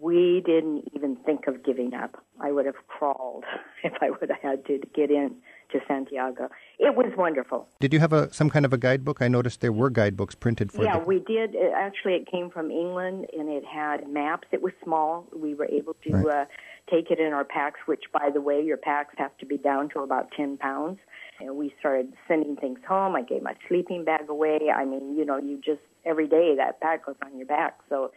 [0.00, 2.22] we didn't even think of giving up.
[2.40, 3.44] I would have crawled
[3.82, 5.34] if I would have had to, get in
[5.72, 6.48] to Santiago.
[6.78, 7.68] It was wonderful.
[7.80, 9.20] Did you have a some kind of a guidebook?
[9.20, 10.84] I noticed there were guidebooks printed for.
[10.84, 11.04] Yeah, the...
[11.04, 11.54] we did.
[11.54, 14.48] It, actually, it came from England and it had maps.
[14.52, 15.26] It was small.
[15.34, 16.42] We were able to right.
[16.42, 16.44] uh,
[16.90, 17.80] take it in our packs.
[17.86, 20.98] Which, by the way, your packs have to be down to about ten pounds.
[21.40, 23.14] And we started sending things home.
[23.14, 24.58] I gave my sleeping bag away.
[24.74, 28.10] I mean, you know, you just every day that pack goes on your back, so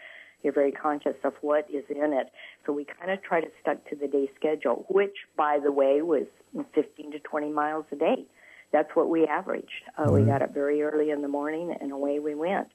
[0.43, 2.31] you're very conscious of what is in it.
[2.65, 6.01] So we kind of try to stuck to the day schedule, which, by the way,
[6.01, 6.25] was
[6.73, 8.25] 15 to 20 miles a day.
[8.71, 9.67] That's what we averaged.
[9.97, 10.13] Uh, mm-hmm.
[10.13, 12.67] We got up very early in the morning, and away we went.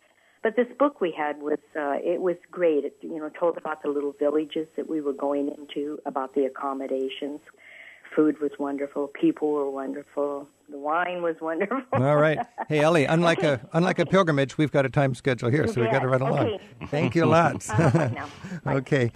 [0.43, 2.85] But this book we had was uh, it was great.
[2.85, 6.45] It you know told about the little villages that we were going into, about the
[6.45, 7.41] accommodations
[8.17, 9.09] food was wonderful.
[9.09, 10.49] People were wonderful.
[10.71, 11.83] The wine was wonderful.
[11.93, 12.39] All right.
[12.69, 13.63] Hey, Ellie, unlike okay.
[13.63, 16.23] a unlike a pilgrimage, we've got a time schedule here, so we've got to run
[16.23, 16.47] along.
[16.47, 16.61] Okay.
[16.87, 17.71] Thank you lots.
[17.79, 18.29] uh,
[18.67, 19.13] okay.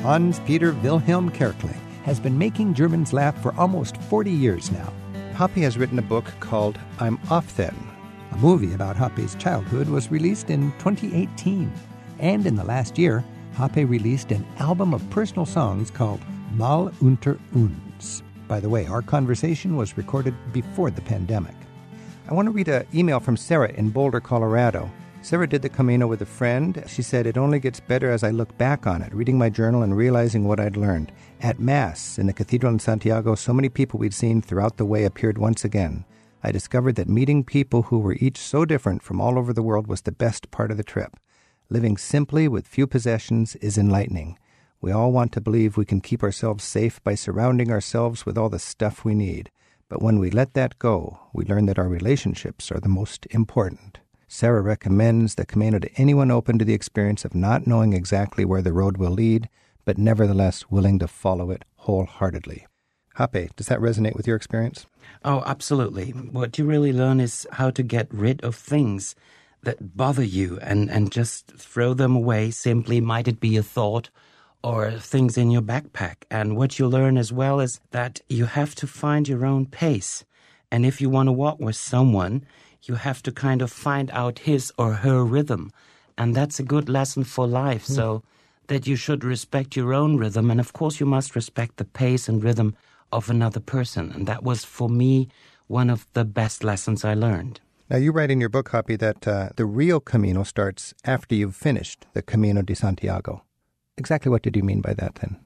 [0.00, 4.92] Hans Peter Wilhelm Kerkeling has been making Germans laugh for almost 40 years now.
[5.36, 7.91] Hape has written a book called I'm Off Then.
[8.32, 11.70] A movie about Hape's childhood was released in 2018.
[12.18, 13.22] And in the last year,
[13.58, 16.20] Hape released an album of personal songs called
[16.54, 18.22] Mal unter uns.
[18.48, 21.54] By the way, our conversation was recorded before the pandemic.
[22.28, 24.90] I want to read an email from Sarah in Boulder, Colorado.
[25.20, 26.82] Sarah did the Camino with a friend.
[26.86, 29.82] She said, It only gets better as I look back on it, reading my journal
[29.82, 31.12] and realizing what I'd learned.
[31.42, 35.04] At Mass, in the cathedral in Santiago, so many people we'd seen throughout the way
[35.04, 36.04] appeared once again.
[36.44, 39.86] I discovered that meeting people who were each so different from all over the world
[39.86, 41.16] was the best part of the trip.
[41.70, 44.38] Living simply with few possessions is enlightening.
[44.80, 48.48] We all want to believe we can keep ourselves safe by surrounding ourselves with all
[48.48, 49.52] the stuff we need.
[49.88, 54.00] But when we let that go, we learn that our relationships are the most important.
[54.26, 58.62] Sarah recommends the Camino to anyone open to the experience of not knowing exactly where
[58.62, 59.48] the road will lead,
[59.84, 62.66] but nevertheless willing to follow it wholeheartedly.
[63.18, 64.86] Hape, does that resonate with your experience?
[65.24, 66.10] Oh, absolutely.
[66.10, 69.14] What you really learn is how to get rid of things
[69.62, 73.00] that bother you and, and just throw them away simply.
[73.00, 74.10] Might it be a thought
[74.62, 76.16] or things in your backpack?
[76.30, 80.24] And what you learn as well is that you have to find your own pace.
[80.70, 82.44] And if you want to walk with someone,
[82.82, 85.72] you have to kind of find out his or her rhythm.
[86.18, 87.86] And that's a good lesson for life.
[87.86, 87.94] Mm.
[87.94, 88.22] So
[88.68, 90.50] that you should respect your own rhythm.
[90.50, 92.74] And of course, you must respect the pace and rhythm
[93.12, 94.10] of another person.
[94.12, 95.28] And that was for me
[95.66, 97.60] one of the best lessons I learned.
[97.88, 101.56] Now, you write in your book, Hape, that uh, the real Camino starts after you've
[101.56, 103.42] finished the Camino de Santiago.
[103.98, 105.38] Exactly what did you mean by that then?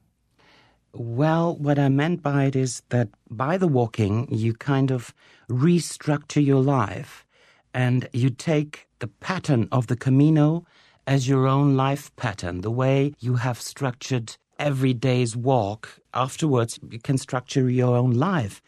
[0.92, 5.12] Well, what I meant by it is that by the walking, you kind of
[5.50, 7.26] restructure your life
[7.74, 10.64] and you take the pattern of the Camino
[11.06, 16.00] as your own life pattern, the way you have structured every day's walk.
[16.14, 18.62] Afterwards, you can structure your own life.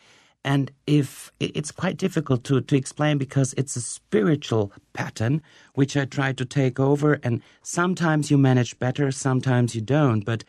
[0.44, 5.42] And if it's quite difficult to, to explain because it's a spiritual pattern,
[5.74, 7.18] which I try to take over.
[7.22, 10.24] And sometimes you manage better, sometimes you don't.
[10.24, 10.44] But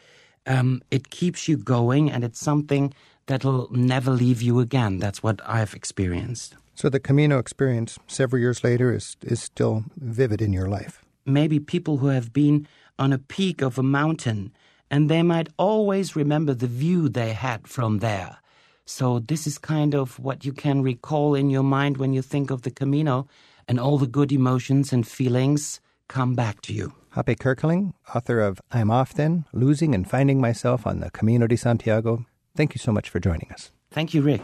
[0.46, 2.94] um, it keeps you going, and it's something
[3.26, 5.00] that'll never leave you again.
[5.00, 6.56] That's what I've experienced.
[6.76, 11.04] So the Camino experience several years later is, is still vivid in your life.
[11.26, 14.52] Maybe people who have been on a peak of a mountain
[14.90, 18.38] and they might always remember the view they had from there.
[18.86, 22.50] So, this is kind of what you can recall in your mind when you think
[22.50, 23.28] of the Camino,
[23.68, 26.94] and all the good emotions and feelings come back to you.
[27.14, 31.56] Hape Kerkeling, author of I'm Off Then Losing and Finding Myself on the Camino de
[31.56, 32.26] Santiago,
[32.56, 33.72] thank you so much for joining us.
[33.92, 34.42] Thank you, Rick.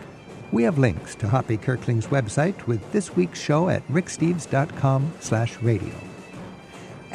[0.52, 5.94] We have links to Hape Kerkeling's website with this week's show at ricksteves.com slash radio.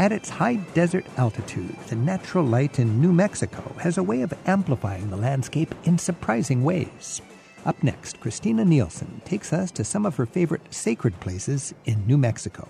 [0.00, 4.32] At its high desert altitude, the natural light in New Mexico has a way of
[4.46, 7.20] amplifying the landscape in surprising ways.
[7.66, 12.16] Up next, Christina Nealson takes us to some of her favorite sacred places in New
[12.16, 12.66] Mexico.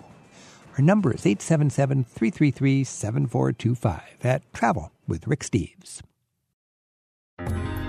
[0.77, 6.01] Our number is 877 333 7425 at Travel with Rick Steves.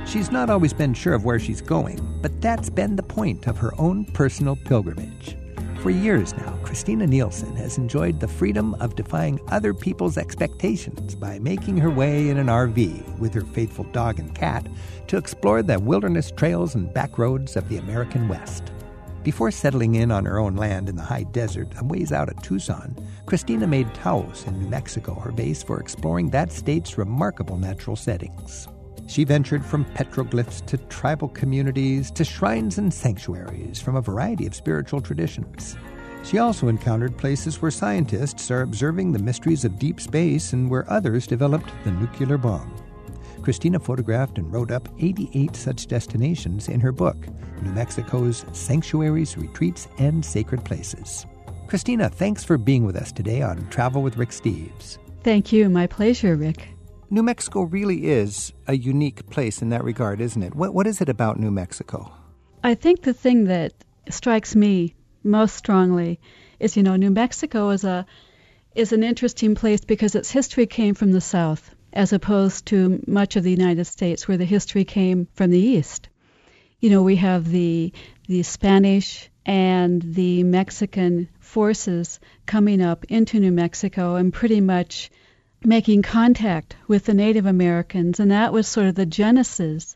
[0.05, 3.57] She's not always been sure of where she's going, but that's been the point of
[3.57, 5.35] her own personal pilgrimage.
[5.81, 11.39] For years now, Christina Nealson has enjoyed the freedom of defying other people's expectations by
[11.39, 14.67] making her way in an RV with her faithful dog and cat
[15.07, 18.71] to explore the wilderness trails and back roads of the American West.
[19.23, 22.39] Before settling in on her own land in the high desert a ways out of
[22.43, 27.95] Tucson, Christina made Taos in New Mexico her base for exploring that state's remarkable natural
[27.95, 28.67] settings.
[29.11, 34.55] She ventured from petroglyphs to tribal communities to shrines and sanctuaries from a variety of
[34.55, 35.75] spiritual traditions.
[36.23, 40.89] She also encountered places where scientists are observing the mysteries of deep space and where
[40.89, 42.73] others developed the nuclear bomb.
[43.41, 47.17] Christina photographed and wrote up 88 such destinations in her book,
[47.63, 51.25] New Mexico's Sanctuaries, Retreats, and Sacred Places.
[51.67, 54.99] Christina, thanks for being with us today on Travel with Rick Steves.
[55.21, 55.67] Thank you.
[55.67, 56.69] My pleasure, Rick.
[57.13, 60.55] New Mexico really is a unique place in that regard, isn't it?
[60.55, 62.09] What, what is it about New Mexico?
[62.63, 63.73] I think the thing that
[64.09, 66.21] strikes me most strongly
[66.57, 68.05] is, you know, New Mexico is a
[68.75, 73.35] is an interesting place because its history came from the south, as opposed to much
[73.35, 76.07] of the United States, where the history came from the east.
[76.79, 77.91] You know, we have the
[78.29, 85.11] the Spanish and the Mexican forces coming up into New Mexico and pretty much
[85.63, 89.95] making contact with the Native Americans, and that was sort of the genesis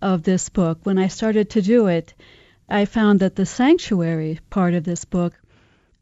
[0.00, 0.80] of this book.
[0.84, 2.14] When I started to do it,
[2.68, 5.34] I found that the sanctuary part of this book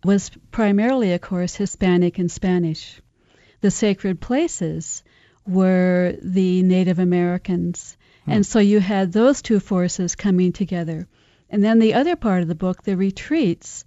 [0.05, 3.01] was primarily, of course, Hispanic and Spanish.
[3.61, 5.03] The sacred places
[5.47, 7.97] were the Native Americans.
[8.27, 8.33] Hmm.
[8.33, 11.09] And so you had those two forces coming together.
[11.51, 13.85] And then the other part of the book, the retreats,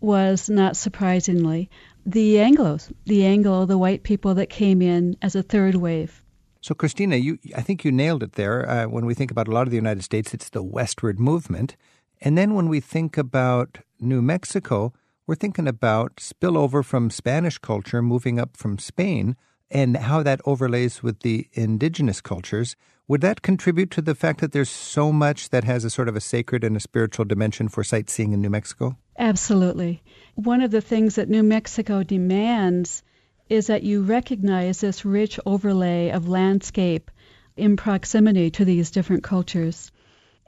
[0.00, 1.70] was not surprisingly
[2.08, 6.22] the Anglos, the Anglo, the white people that came in as a third wave.
[6.62, 8.68] So, Christina, you, I think you nailed it there.
[8.68, 11.76] Uh, when we think about a lot of the United States, it's the westward movement.
[12.22, 14.94] And then when we think about New Mexico,
[15.26, 19.36] we're thinking about spillover from Spanish culture moving up from Spain
[19.70, 22.76] and how that overlays with the indigenous cultures.
[23.06, 26.16] Would that contribute to the fact that there's so much that has a sort of
[26.16, 28.96] a sacred and a spiritual dimension for sightseeing in New Mexico?
[29.18, 30.02] Absolutely.
[30.34, 33.02] One of the things that New Mexico demands
[33.48, 37.10] is that you recognize this rich overlay of landscape
[37.56, 39.90] in proximity to these different cultures.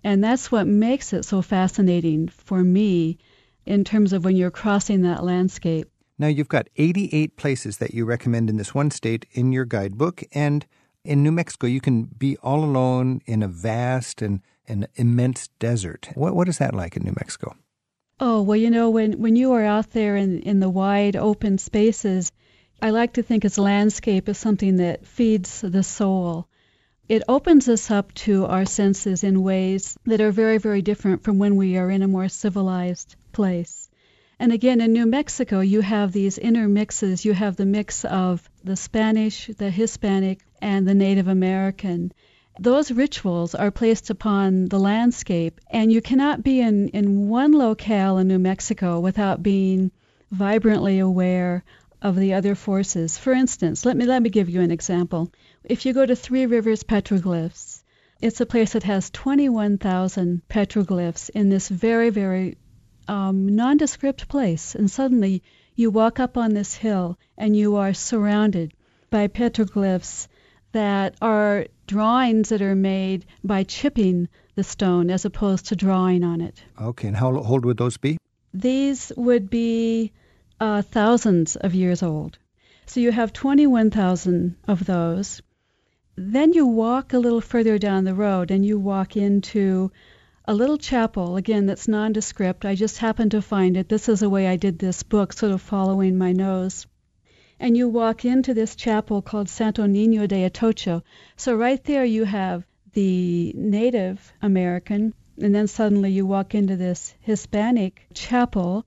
[0.05, 3.19] And that's what makes it so fascinating for me
[3.67, 5.91] in terms of when you're crossing that landscape.
[6.21, 10.23] Now, you've got 88 places that you recommend in this one state in your guidebook.
[10.33, 10.67] And
[11.03, 16.11] in New Mexico, you can be all alone in a vast and an immense desert.
[16.15, 17.57] What, what is that like in New Mexico?
[18.21, 21.57] Oh, well, you know, when, when you are out there in, in the wide open
[21.57, 22.31] spaces,
[22.83, 26.49] I like to think as landscape is something that feeds the soul.
[27.09, 31.39] It opens us up to our senses in ways that are very, very different from
[31.39, 33.80] when we are in a more civilized place.
[34.41, 37.25] And again, in New Mexico, you have these intermixes.
[37.25, 42.13] You have the mix of the Spanish, the Hispanic, and the Native American
[42.59, 48.19] those rituals are placed upon the landscape, and you cannot be in, in one locale
[48.19, 49.91] in New Mexico without being
[50.31, 51.65] vibrantly aware
[52.03, 53.17] of the other forces.
[53.17, 55.33] For instance, let me let me give you an example.
[55.65, 57.83] If you go to Three Rivers Petroglyphs,
[58.21, 62.59] it's a place that has 21,000 petroglyphs in this very, very
[63.11, 65.43] um, nondescript place, and suddenly
[65.75, 68.73] you walk up on this hill and you are surrounded
[69.11, 70.29] by petroglyphs
[70.71, 76.41] that are drawings that are made by chipping the stone as opposed to drawing on
[76.41, 76.63] it.
[76.81, 78.17] Okay, and how old would those be?
[78.55, 80.13] These would be
[80.61, 82.39] uh, thousands of years old.
[82.87, 85.43] So you have 21,000 of those.
[86.15, 89.91] Then you walk a little further down the road and you walk into
[90.51, 92.65] a little chapel, again, that's nondescript.
[92.65, 93.89] I just happened to find it.
[93.89, 96.87] This is the way I did this book, sort of following my nose
[97.61, 101.03] and you walk into this chapel called Santo Nino de Atocha.
[101.37, 107.15] So right there you have the Native American, and then suddenly you walk into this
[107.21, 108.87] Hispanic chapel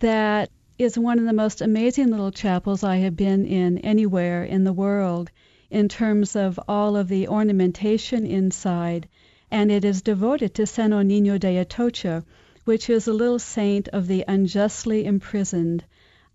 [0.00, 4.64] that is one of the most amazing little chapels I have been in anywhere in
[4.64, 5.30] the world
[5.70, 9.06] in terms of all of the ornamentation inside.
[9.50, 12.24] And it is devoted to Santo Nino de Atocha,
[12.64, 15.84] which is a little saint of the unjustly imprisoned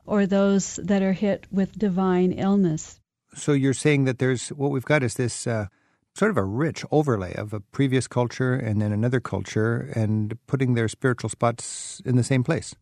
[0.05, 2.99] or those that are hit with divine illness.
[3.35, 5.67] So you're saying that there's what we've got is this uh,
[6.15, 10.73] sort of a rich overlay of a previous culture and then another culture and putting
[10.73, 12.75] their spiritual spots in the same place.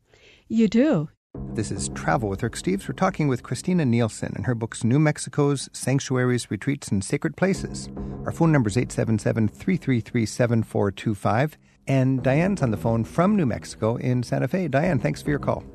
[0.47, 1.09] You do.
[1.53, 2.87] This is Travel with Rick Steves.
[2.87, 7.89] We're talking with Christina Nealson and her books New Mexico's Sanctuaries, Retreats, and Sacred Places.
[8.25, 11.57] Our phone number is 877 333 7425.
[11.87, 14.69] And Diane's on the phone from New Mexico in Santa Fe.
[14.69, 15.65] Diane, thanks for your call.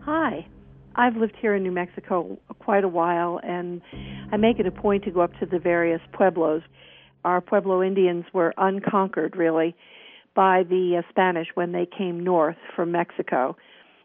[0.00, 0.46] Hi.
[0.96, 3.80] I've lived here in New Mexico quite a while, and
[4.32, 6.62] I make it a point to go up to the various pueblos.
[7.24, 9.76] Our Pueblo Indians were unconquered, really,
[10.34, 13.56] by the uh, Spanish when they came north from Mexico.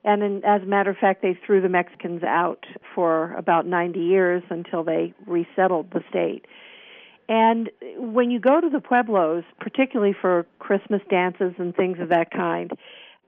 [0.04, 4.00] And in, as a matter of fact, they threw the Mexicans out for about 90
[4.00, 6.46] years until they resettled the state.
[7.30, 12.32] And when you go to the pueblos, particularly for Christmas dances and things of that
[12.32, 12.72] kind,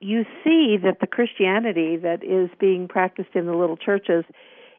[0.00, 4.24] you see that the Christianity that is being practiced in the little churches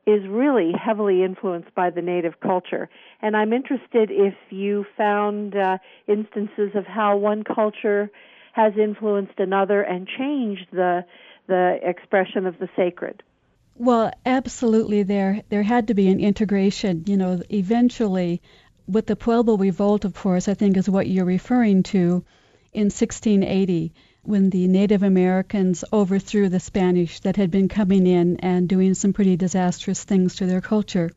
[0.05, 2.89] is really heavily influenced by the native culture.
[3.21, 8.11] And I'm interested if you found uh, instances of how one culture
[8.53, 11.03] has influenced another and changed the
[11.47, 13.23] the expression of the sacred.
[13.77, 18.41] Well, absolutely there there had to be an integration, you know, eventually
[18.87, 22.23] with the Pueblo revolt of course I think is what you're referring to
[22.73, 23.93] in 1680
[24.23, 29.13] when the Native Americans overthrew the Spanish that had been coming in and doing some
[29.13, 31.11] pretty disastrous things to their culture.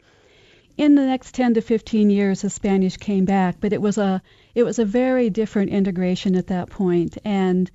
[0.77, 4.23] In the next 10 to 15 years, the Spanish came back, but it was a
[4.55, 7.71] it was a very different integration at that point, and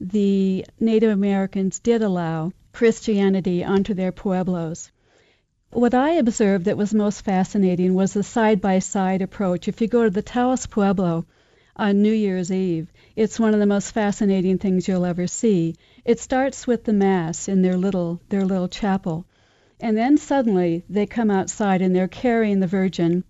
[0.00, 4.90] the Native Americans did allow Christianity onto their pueblos.
[5.70, 9.68] What I observed that was most fascinating was the side by side approach.
[9.68, 11.26] If you go to the Taos Pueblo
[11.74, 15.74] on New Year's Eve, it's one of the most fascinating things you'll ever see.
[16.04, 19.26] It starts with the mass in their little their little chapel.
[19.80, 23.24] And then suddenly they come outside and they're carrying the Virgin.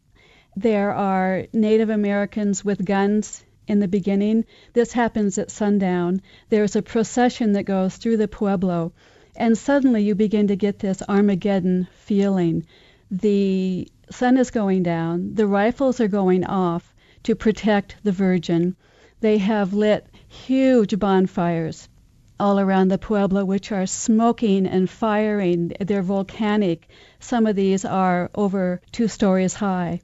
[0.56, 4.44] There are Native Americans with guns in the beginning.
[4.72, 6.22] This happens at sundown.
[6.48, 8.92] There's a procession that goes through the pueblo,
[9.34, 12.66] and suddenly you begin to get this Armageddon feeling.
[13.10, 16.94] The sun is going down, the rifles are going off
[17.24, 18.76] to protect the Virgin.
[19.20, 21.88] They have lit huge bonfires
[22.38, 25.72] all around the pueblo, which are smoking and firing.
[25.80, 26.88] They're volcanic.
[27.18, 30.02] Some of these are over two stories high.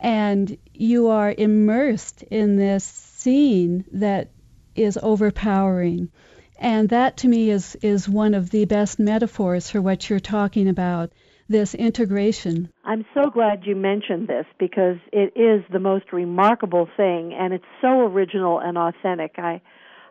[0.00, 4.30] And you are immersed in this scene that
[4.74, 6.10] is overpowering.
[6.58, 10.68] And that to me is, is one of the best metaphors for what you're talking
[10.68, 11.12] about
[11.48, 12.72] this integration.
[12.84, 17.64] I'm so glad you mentioned this because it is the most remarkable thing and it's
[17.80, 19.34] so original and authentic.
[19.38, 19.60] I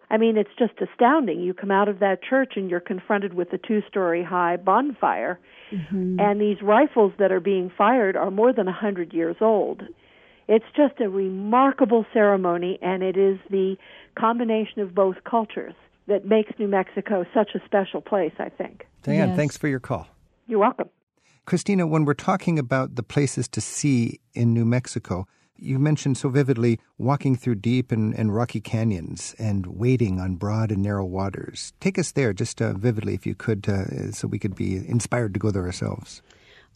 [0.10, 1.42] I mean it's just astounding.
[1.42, 5.40] You come out of that church and you're confronted with a two-story high bonfire
[5.72, 6.20] mm-hmm.
[6.20, 9.84] and these rifles that are being fired are more than a 100 years old.
[10.48, 13.78] It's just a remarkable ceremony and it is the
[14.18, 15.74] combination of both cultures.
[16.08, 18.86] that makes New Mexico such a special place, I think.
[19.02, 19.38] Diane, Yes.
[19.38, 20.08] thanks for your call.
[20.46, 20.88] You're welcome.
[21.46, 25.26] Christina, when we're talking about the places to see in New Mexico,
[25.58, 30.72] you mentioned so vividly walking through deep and, and rocky canyons and wading on broad
[30.72, 31.74] and narrow waters.
[31.80, 35.34] Take us there just uh, vividly, if you could, uh, so we could be inspired
[35.34, 36.22] to go there ourselves.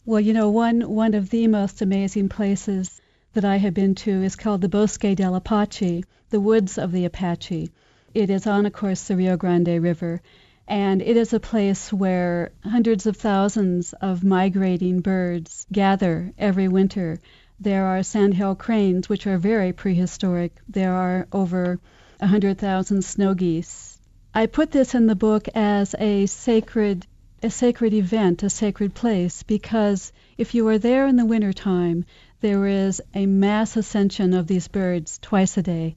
[0.06, 3.00] Well, you know, one one of the most amazing places
[3.32, 7.04] that I have been to is called the Bosque del Apache, the woods of the
[7.04, 7.70] Apache.
[8.12, 10.20] It is on, of course, the Rio Grande River,
[10.66, 17.20] and it is a place where hundreds of thousands of migrating birds gather every winter.
[17.60, 20.56] There are sandhill cranes, which are very prehistoric.
[20.68, 21.78] There are over
[22.20, 23.98] a hundred thousand snow geese.
[24.34, 27.06] I put this in the book as a sacred
[27.42, 32.04] a sacred event, a sacred place, because if you are there in the wintertime,
[32.40, 35.96] there is a mass ascension of these birds twice a day.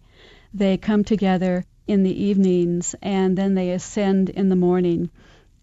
[0.54, 5.10] They come together in the evenings and then they ascend in the morning.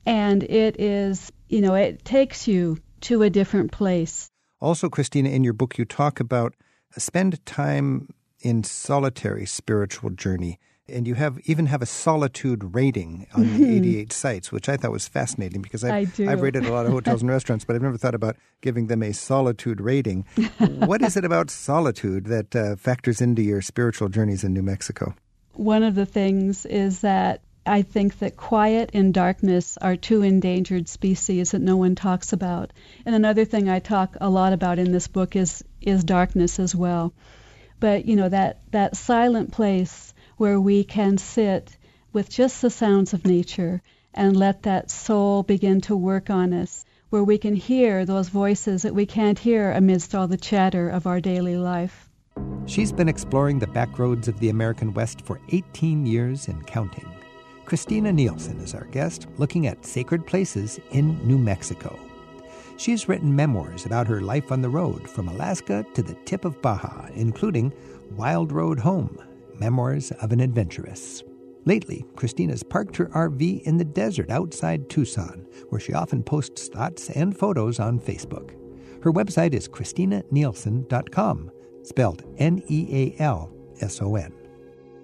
[0.06, 4.28] And it is, you know, it takes you to a different place.
[4.60, 6.54] Also, Christina, in your book, you talk about
[6.96, 8.08] spend time
[8.40, 10.58] in solitary spiritual journey.
[10.88, 14.90] And you have even have a solitude rating on the 88 sites, which I thought
[14.90, 16.18] was fascinating because I've.
[16.20, 19.02] I've rated a lot of hotels and restaurants, but I've never thought about giving them
[19.02, 20.24] a solitude rating.
[20.58, 25.14] what is it about solitude that uh, factors into your spiritual journeys in New Mexico?
[25.52, 30.88] One of the things is that I think that quiet and darkness are two endangered
[30.88, 32.72] species that no one talks about.
[33.04, 36.74] And another thing I talk a lot about in this book is is darkness as
[36.74, 37.12] well.
[37.78, 41.76] But you know that that silent place where we can sit
[42.14, 43.82] with just the sounds of nature
[44.14, 48.80] and let that soul begin to work on us, where we can hear those voices
[48.80, 52.08] that we can't hear amidst all the chatter of our daily life.
[52.64, 57.06] She's been exploring the back roads of the American West for 18 years and counting.
[57.66, 61.98] Christina Nealson is our guest, looking at sacred places in New Mexico.
[62.78, 66.62] She's written memoirs about her life on the road from Alaska to the tip of
[66.62, 67.74] Baja, including
[68.16, 69.18] Wild Road Home
[69.60, 71.22] Memoirs of an Adventuress.
[71.66, 77.10] Lately, Christina's parked her RV in the desert outside Tucson, where she often posts thoughts
[77.10, 78.50] and photos on Facebook.
[79.04, 81.50] Her website is ChristinaNealson.com,
[81.82, 82.88] spelled N E
[83.18, 84.32] A L S O N.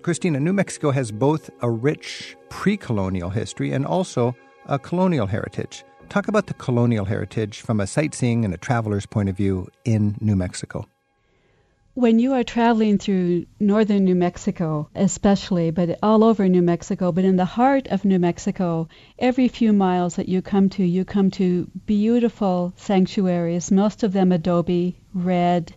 [0.03, 4.35] Christina, New Mexico has both a rich pre colonial history and also
[4.67, 5.85] a colonial heritage.
[6.09, 10.17] Talk about the colonial heritage from a sightseeing and a traveler's point of view in
[10.21, 10.87] New Mexico.
[11.97, 17.25] When you are traveling through northern New Mexico, especially, but all over New Mexico, but
[17.25, 18.89] in the heart of New Mexico,
[19.19, 24.31] every few miles that you come to, you come to beautiful sanctuaries, most of them
[24.31, 25.73] adobe, red,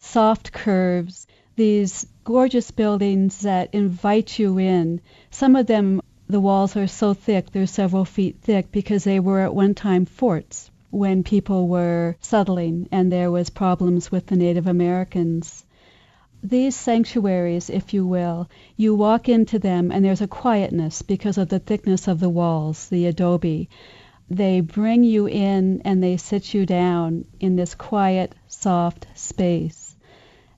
[0.00, 5.02] soft curves, these gorgeous buildings that invite you in.
[5.30, 9.40] Some of them, the walls are so thick, they're several feet thick because they were
[9.40, 14.66] at one time forts when people were settling and there was problems with the Native
[14.66, 15.64] Americans.
[16.42, 21.48] These sanctuaries, if you will, you walk into them and there's a quietness because of
[21.48, 23.68] the thickness of the walls, the adobe.
[24.30, 29.96] They bring you in and they sit you down in this quiet, soft space.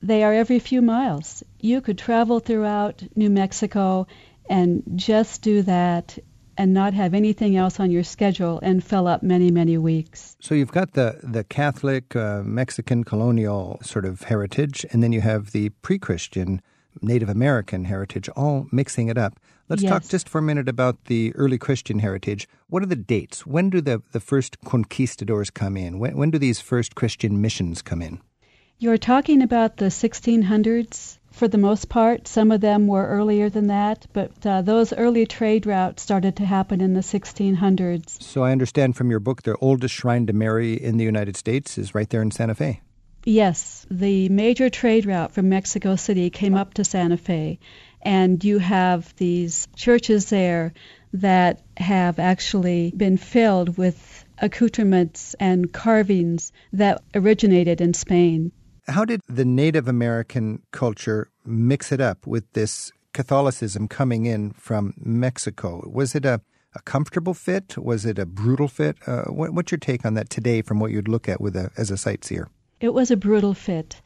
[0.03, 1.43] They are every few miles.
[1.59, 4.07] You could travel throughout New Mexico
[4.49, 6.17] and just do that
[6.57, 10.35] and not have anything else on your schedule and fill up many, many weeks.
[10.39, 15.21] So you've got the, the Catholic, uh, Mexican colonial sort of heritage, and then you
[15.21, 16.61] have the pre Christian
[17.01, 19.39] Native American heritage, all mixing it up.
[19.69, 22.45] Let's talk just for a minute about the early Christian heritage.
[22.67, 23.45] What are the dates?
[23.45, 25.97] When do the, the first conquistadors come in?
[25.97, 28.19] When, when do these first Christian missions come in?
[28.79, 32.27] You're talking about the 1600s for the most part.
[32.27, 36.45] Some of them were earlier than that, but uh, those early trade routes started to
[36.45, 38.21] happen in the 1600s.
[38.21, 41.77] So I understand from your book, the oldest shrine to Mary in the United States
[41.77, 42.81] is right there in Santa Fe.
[43.23, 47.59] Yes, the major trade route from Mexico City came up to Santa Fe,
[48.01, 50.73] and you have these churches there
[51.13, 58.51] that have actually been filled with accoutrements and carvings that originated in Spain.
[58.87, 64.93] How did the Native American culture mix it up with this Catholicism coming in from
[64.97, 65.87] Mexico?
[65.87, 66.41] Was it a,
[66.73, 67.77] a comfortable fit?
[67.77, 68.97] Was it a brutal fit?
[69.05, 71.69] Uh, what, what's your take on that today from what you'd look at with a,
[71.77, 72.47] as a sightseer?
[72.79, 74.01] It was a brutal fit.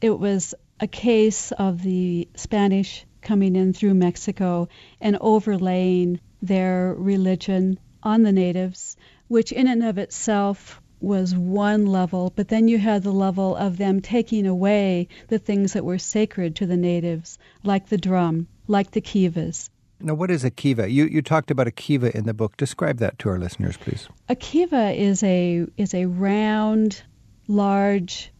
[0.00, 4.68] It was a case of the Spanish coming in through Mexico
[5.00, 8.96] and overlaying their religion on the natives,
[9.28, 13.76] which in and of itself was one level, but then you had the level of
[13.76, 18.90] them taking away the things that were sacred to the natives, like the drum, like
[18.92, 19.68] the kivas.
[20.00, 20.90] Now, what is a kiva?
[20.90, 22.56] You you talked about a kiva in the book.
[22.56, 24.08] Describe that to our listeners, please.
[24.28, 27.02] A kiva is a is a round,
[27.48, 28.30] large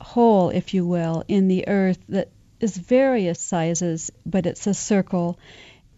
[0.00, 2.30] hole, if you will, in the earth that
[2.60, 5.38] is various sizes, but it's a circle.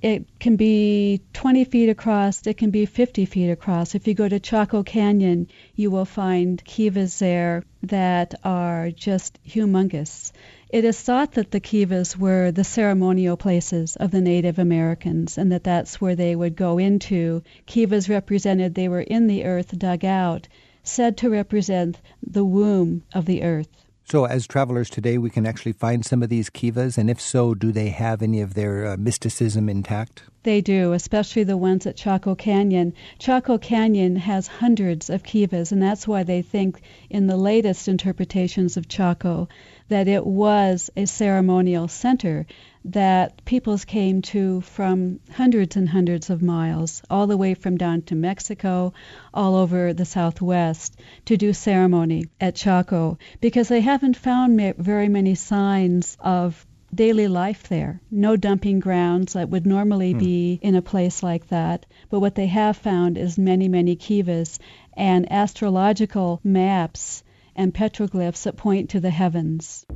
[0.03, 3.95] It can be 20 feet across, it can be 50 feet across.
[3.95, 10.33] If you go to Chaco Canyon, you will find kivas there that are just humongous.
[10.71, 15.53] It is thought that the kivas were the ceremonial places of the Native Americans and
[15.53, 17.43] that that's where they would go into.
[17.67, 20.49] Kivas represented they were in the earth dug out,
[20.83, 23.69] said to represent the womb of the earth.
[24.11, 27.55] So, as travelers today, we can actually find some of these kivas, and if so,
[27.55, 30.25] do they have any of their uh, mysticism intact?
[30.43, 32.93] They do, especially the ones at Chaco Canyon.
[33.21, 38.77] Chaco Canyon has hundreds of kivas, and that's why they think in the latest interpretations
[38.77, 39.49] of Chaco
[39.91, 42.47] that it was a ceremonial center
[42.85, 48.01] that peoples came to from hundreds and hundreds of miles, all the way from down
[48.01, 48.93] to Mexico,
[49.35, 55.35] all over the Southwest, to do ceremony at Chaco, because they haven't found very many
[55.35, 56.65] signs of
[56.95, 58.01] daily life there.
[58.13, 60.19] No dumping grounds that would normally hmm.
[60.19, 61.85] be in a place like that.
[62.09, 64.59] But what they have found is many, many kivas
[64.95, 67.25] and astrological maps
[67.57, 69.87] and petroglyphs that point to the heavens.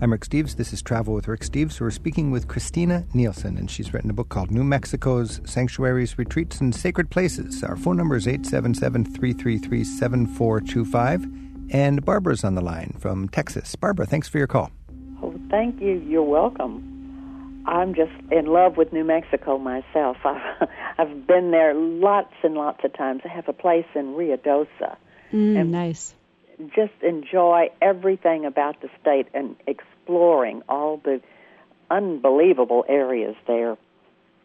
[0.00, 0.54] I'm Rick Steves.
[0.54, 1.80] This is Travel with Rick Steves.
[1.80, 6.60] We're speaking with Christina Nealson, and she's written a book called New Mexico's Sanctuaries, Retreats,
[6.60, 7.64] and Sacred Places.
[7.64, 11.26] Our phone number is 877 333 7425.
[11.70, 13.74] And Barbara's on the line from Texas.
[13.74, 14.70] Barbara, thanks for your call.
[15.20, 16.00] Oh, thank you.
[16.06, 17.64] You're welcome.
[17.66, 20.16] I'm just in love with New Mexico myself.
[20.24, 23.22] I've, I've been there lots and lots of times.
[23.24, 24.96] I have a place in Ruidoso.
[25.32, 26.14] Mm, and nice
[26.74, 31.20] just enjoy everything about the state and exploring all the
[31.90, 33.76] unbelievable areas there.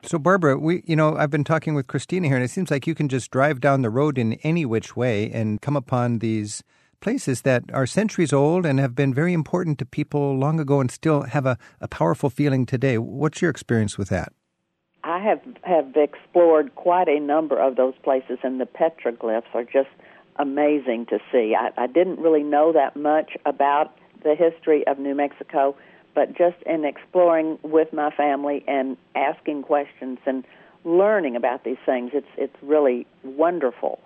[0.05, 2.85] So, Barbara, we, you know, I've been talking with Christina here, and it seems like
[2.85, 6.61] you can just drive down the road in any which way and come upon these
[6.99, 10.91] places that are centuries old and have been very important to people long ago and
[10.91, 12.97] still have a, a powerful feeling today.
[12.97, 14.33] What's your experience with that?
[15.03, 19.89] I have have explored quite a number of those places, and the petroglyphs are just
[20.37, 21.55] amazing to see.
[21.57, 25.75] I, I didn't really know that much about the history of New Mexico,
[26.15, 30.43] but just in exploring with my family and asking questions and
[30.85, 33.99] learning about these things, it's it's really wonderful.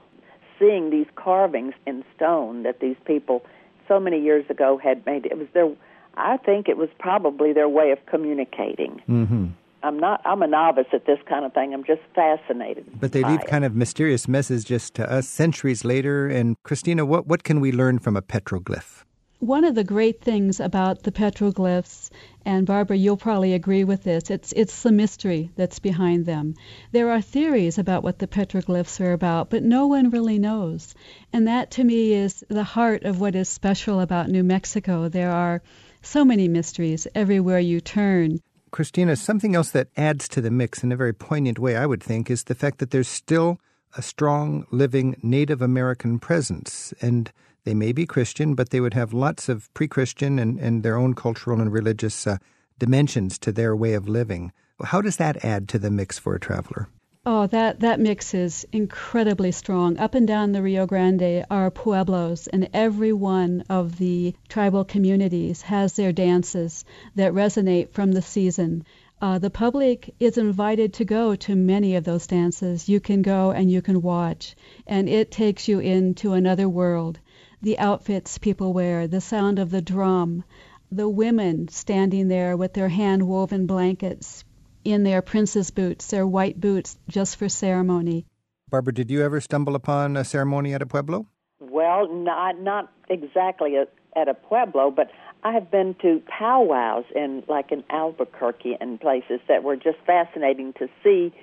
[0.60, 3.46] Seeing these carvings in stone that these people
[3.88, 5.26] so many years ago had made.
[5.26, 5.72] It was their,
[6.16, 9.02] I think it was probably their way of communicating.
[9.08, 9.48] Mm-hmm.
[9.84, 10.22] I'm not.
[10.26, 11.74] I'm a novice at this kind of thing.
[11.74, 12.88] I'm just fascinated.
[13.00, 13.48] But they leave it.
[13.48, 16.28] kind of mysterious messages just to us centuries later.
[16.28, 19.04] And Christina, what what can we learn from a petroglyph?
[19.40, 22.10] One of the great things about the petroglyphs,
[22.44, 26.56] and Barbara, you'll probably agree with this, it's it's the mystery that's behind them.
[26.92, 30.96] There are theories about what the petroglyphs are about, but no one really knows.
[31.32, 35.08] And that to me is the heart of what is special about New Mexico.
[35.08, 35.62] There are
[36.02, 38.40] so many mysteries everywhere you turn.
[38.72, 42.04] Christina, something else that adds to the mix in a very poignant way, I would
[42.04, 43.60] think, is the fact that there's still
[43.96, 46.94] a strong, living Native American presence.
[47.02, 47.32] And
[47.64, 50.98] they may be Christian, but they would have lots of pre Christian and, and their
[50.98, 52.38] own cultural and religious uh,
[52.80, 54.52] dimensions to their way of living.
[54.84, 56.88] How does that add to the mix for a traveler?
[57.30, 59.98] Oh, that, that mix is incredibly strong.
[59.98, 65.62] Up and down the Rio Grande are pueblos, and every one of the tribal communities
[65.64, 68.86] has their dances that resonate from the season.
[69.22, 72.88] Uh, the public is invited to go to many of those dances.
[72.88, 74.56] You can go and you can watch,
[74.88, 77.20] and it takes you into another world.
[77.62, 80.46] The outfits people wear, the sound of the drum,
[80.90, 84.46] the women standing there with their hand woven blankets,
[84.88, 88.26] in their prince's boots, their white boots, just for ceremony.
[88.70, 91.28] Barbara, did you ever stumble upon a ceremony at a pueblo?
[91.60, 95.12] Well, not not exactly a, at a pueblo, but
[95.44, 100.74] I have been to powwows in like in Albuquerque and places that were just fascinating
[100.74, 101.34] to see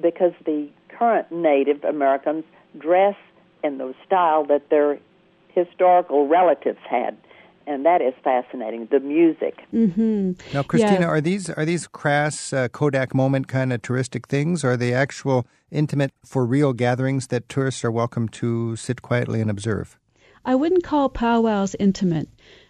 [0.00, 2.44] because the current Native Americans
[2.78, 3.16] dress
[3.62, 4.98] in the style that their
[5.54, 7.16] historical relatives had
[7.68, 8.88] and that is fascinating.
[8.90, 9.60] The music.
[9.72, 10.32] Mm-hmm.
[10.54, 14.64] Now, Christina, are these are these crass uh, Kodak moment kind of touristic things?
[14.64, 19.40] Or are they actual intimate, for real gatherings that tourists are welcome to sit quietly
[19.40, 19.98] and observe?
[20.44, 22.28] I wouldn't call powwows intimate,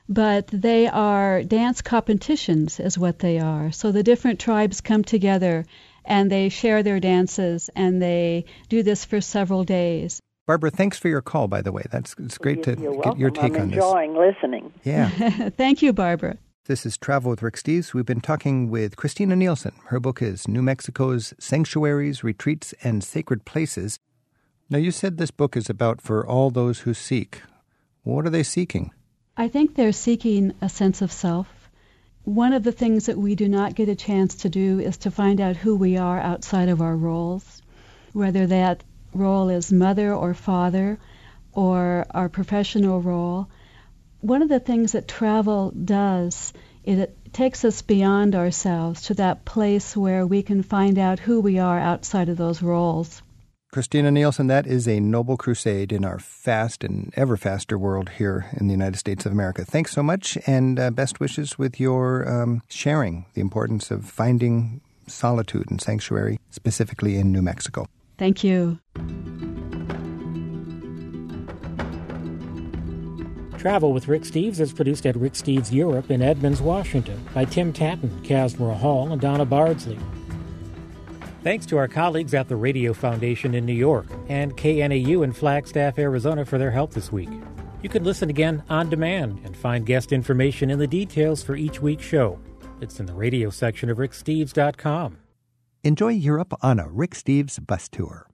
[0.09, 3.71] but they are dance competitions, is what they are.
[3.71, 5.65] So the different tribes come together
[6.05, 10.21] and they share their dances and they do this for several days.
[10.49, 11.83] Barbara, thanks for your call, by the way.
[11.91, 13.85] That's it's great to You're get your take I'm on this.
[13.85, 14.73] enjoying listening.
[14.83, 15.11] Yeah.
[15.59, 16.39] Thank you, Barbara.
[16.65, 17.93] This is Travel with Rick Steves.
[17.93, 19.73] We've been talking with Christina Nealson.
[19.89, 23.99] Her book is New Mexico's Sanctuaries, Retreats, and Sacred Places.
[24.71, 27.43] Now, you said this book is about for all those who seek.
[28.03, 28.91] What are they seeking?
[29.37, 31.69] I think they're seeking a sense of self.
[32.25, 35.11] One of the things that we do not get a chance to do is to
[35.11, 37.61] find out who we are outside of our roles,
[38.15, 38.83] whether that
[39.19, 40.99] role as mother or father
[41.53, 43.49] or our professional role
[44.21, 46.53] one of the things that travel does
[46.85, 51.41] is it takes us beyond ourselves to that place where we can find out who
[51.41, 53.23] we are outside of those roles.
[53.71, 58.47] Christina Nealson, that is a noble crusade in our fast and ever faster world here
[58.59, 59.64] in the United States of America.
[59.64, 64.81] Thanks so much, and uh, best wishes with your um, sharing the importance of finding
[65.07, 67.87] solitude and sanctuary, specifically in New Mexico.
[68.19, 68.79] Thank you.
[73.59, 77.73] Travel with Rick Steves is produced at Rick Steves Europe in Edmonds, Washington by Tim
[77.73, 79.99] Tatton, Casmara Hall, and Donna Bardsley.
[81.43, 85.99] Thanks to our colleagues at the Radio Foundation in New York and KNAU in Flagstaff,
[85.99, 87.31] Arizona for their help this week.
[87.83, 91.81] You can listen again on demand and find guest information in the details for each
[91.81, 92.39] week's show.
[92.81, 95.19] It's in the radio section of ricksteves.com.
[95.85, 98.29] Enjoy Europe on a Rick Steves bus tour.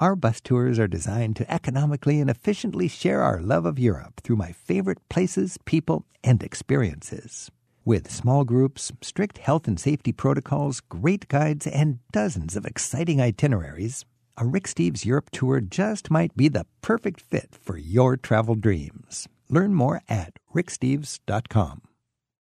[0.00, 4.34] Our bus tours are designed to economically and efficiently share our love of Europe through
[4.34, 7.52] my favorite places, people, and experiences.
[7.84, 14.04] With small groups, strict health and safety protocols, great guides, and dozens of exciting itineraries,
[14.36, 19.28] a Rick Steves Europe tour just might be the perfect fit for your travel dreams.
[19.48, 21.87] Learn more at ricksteves.com.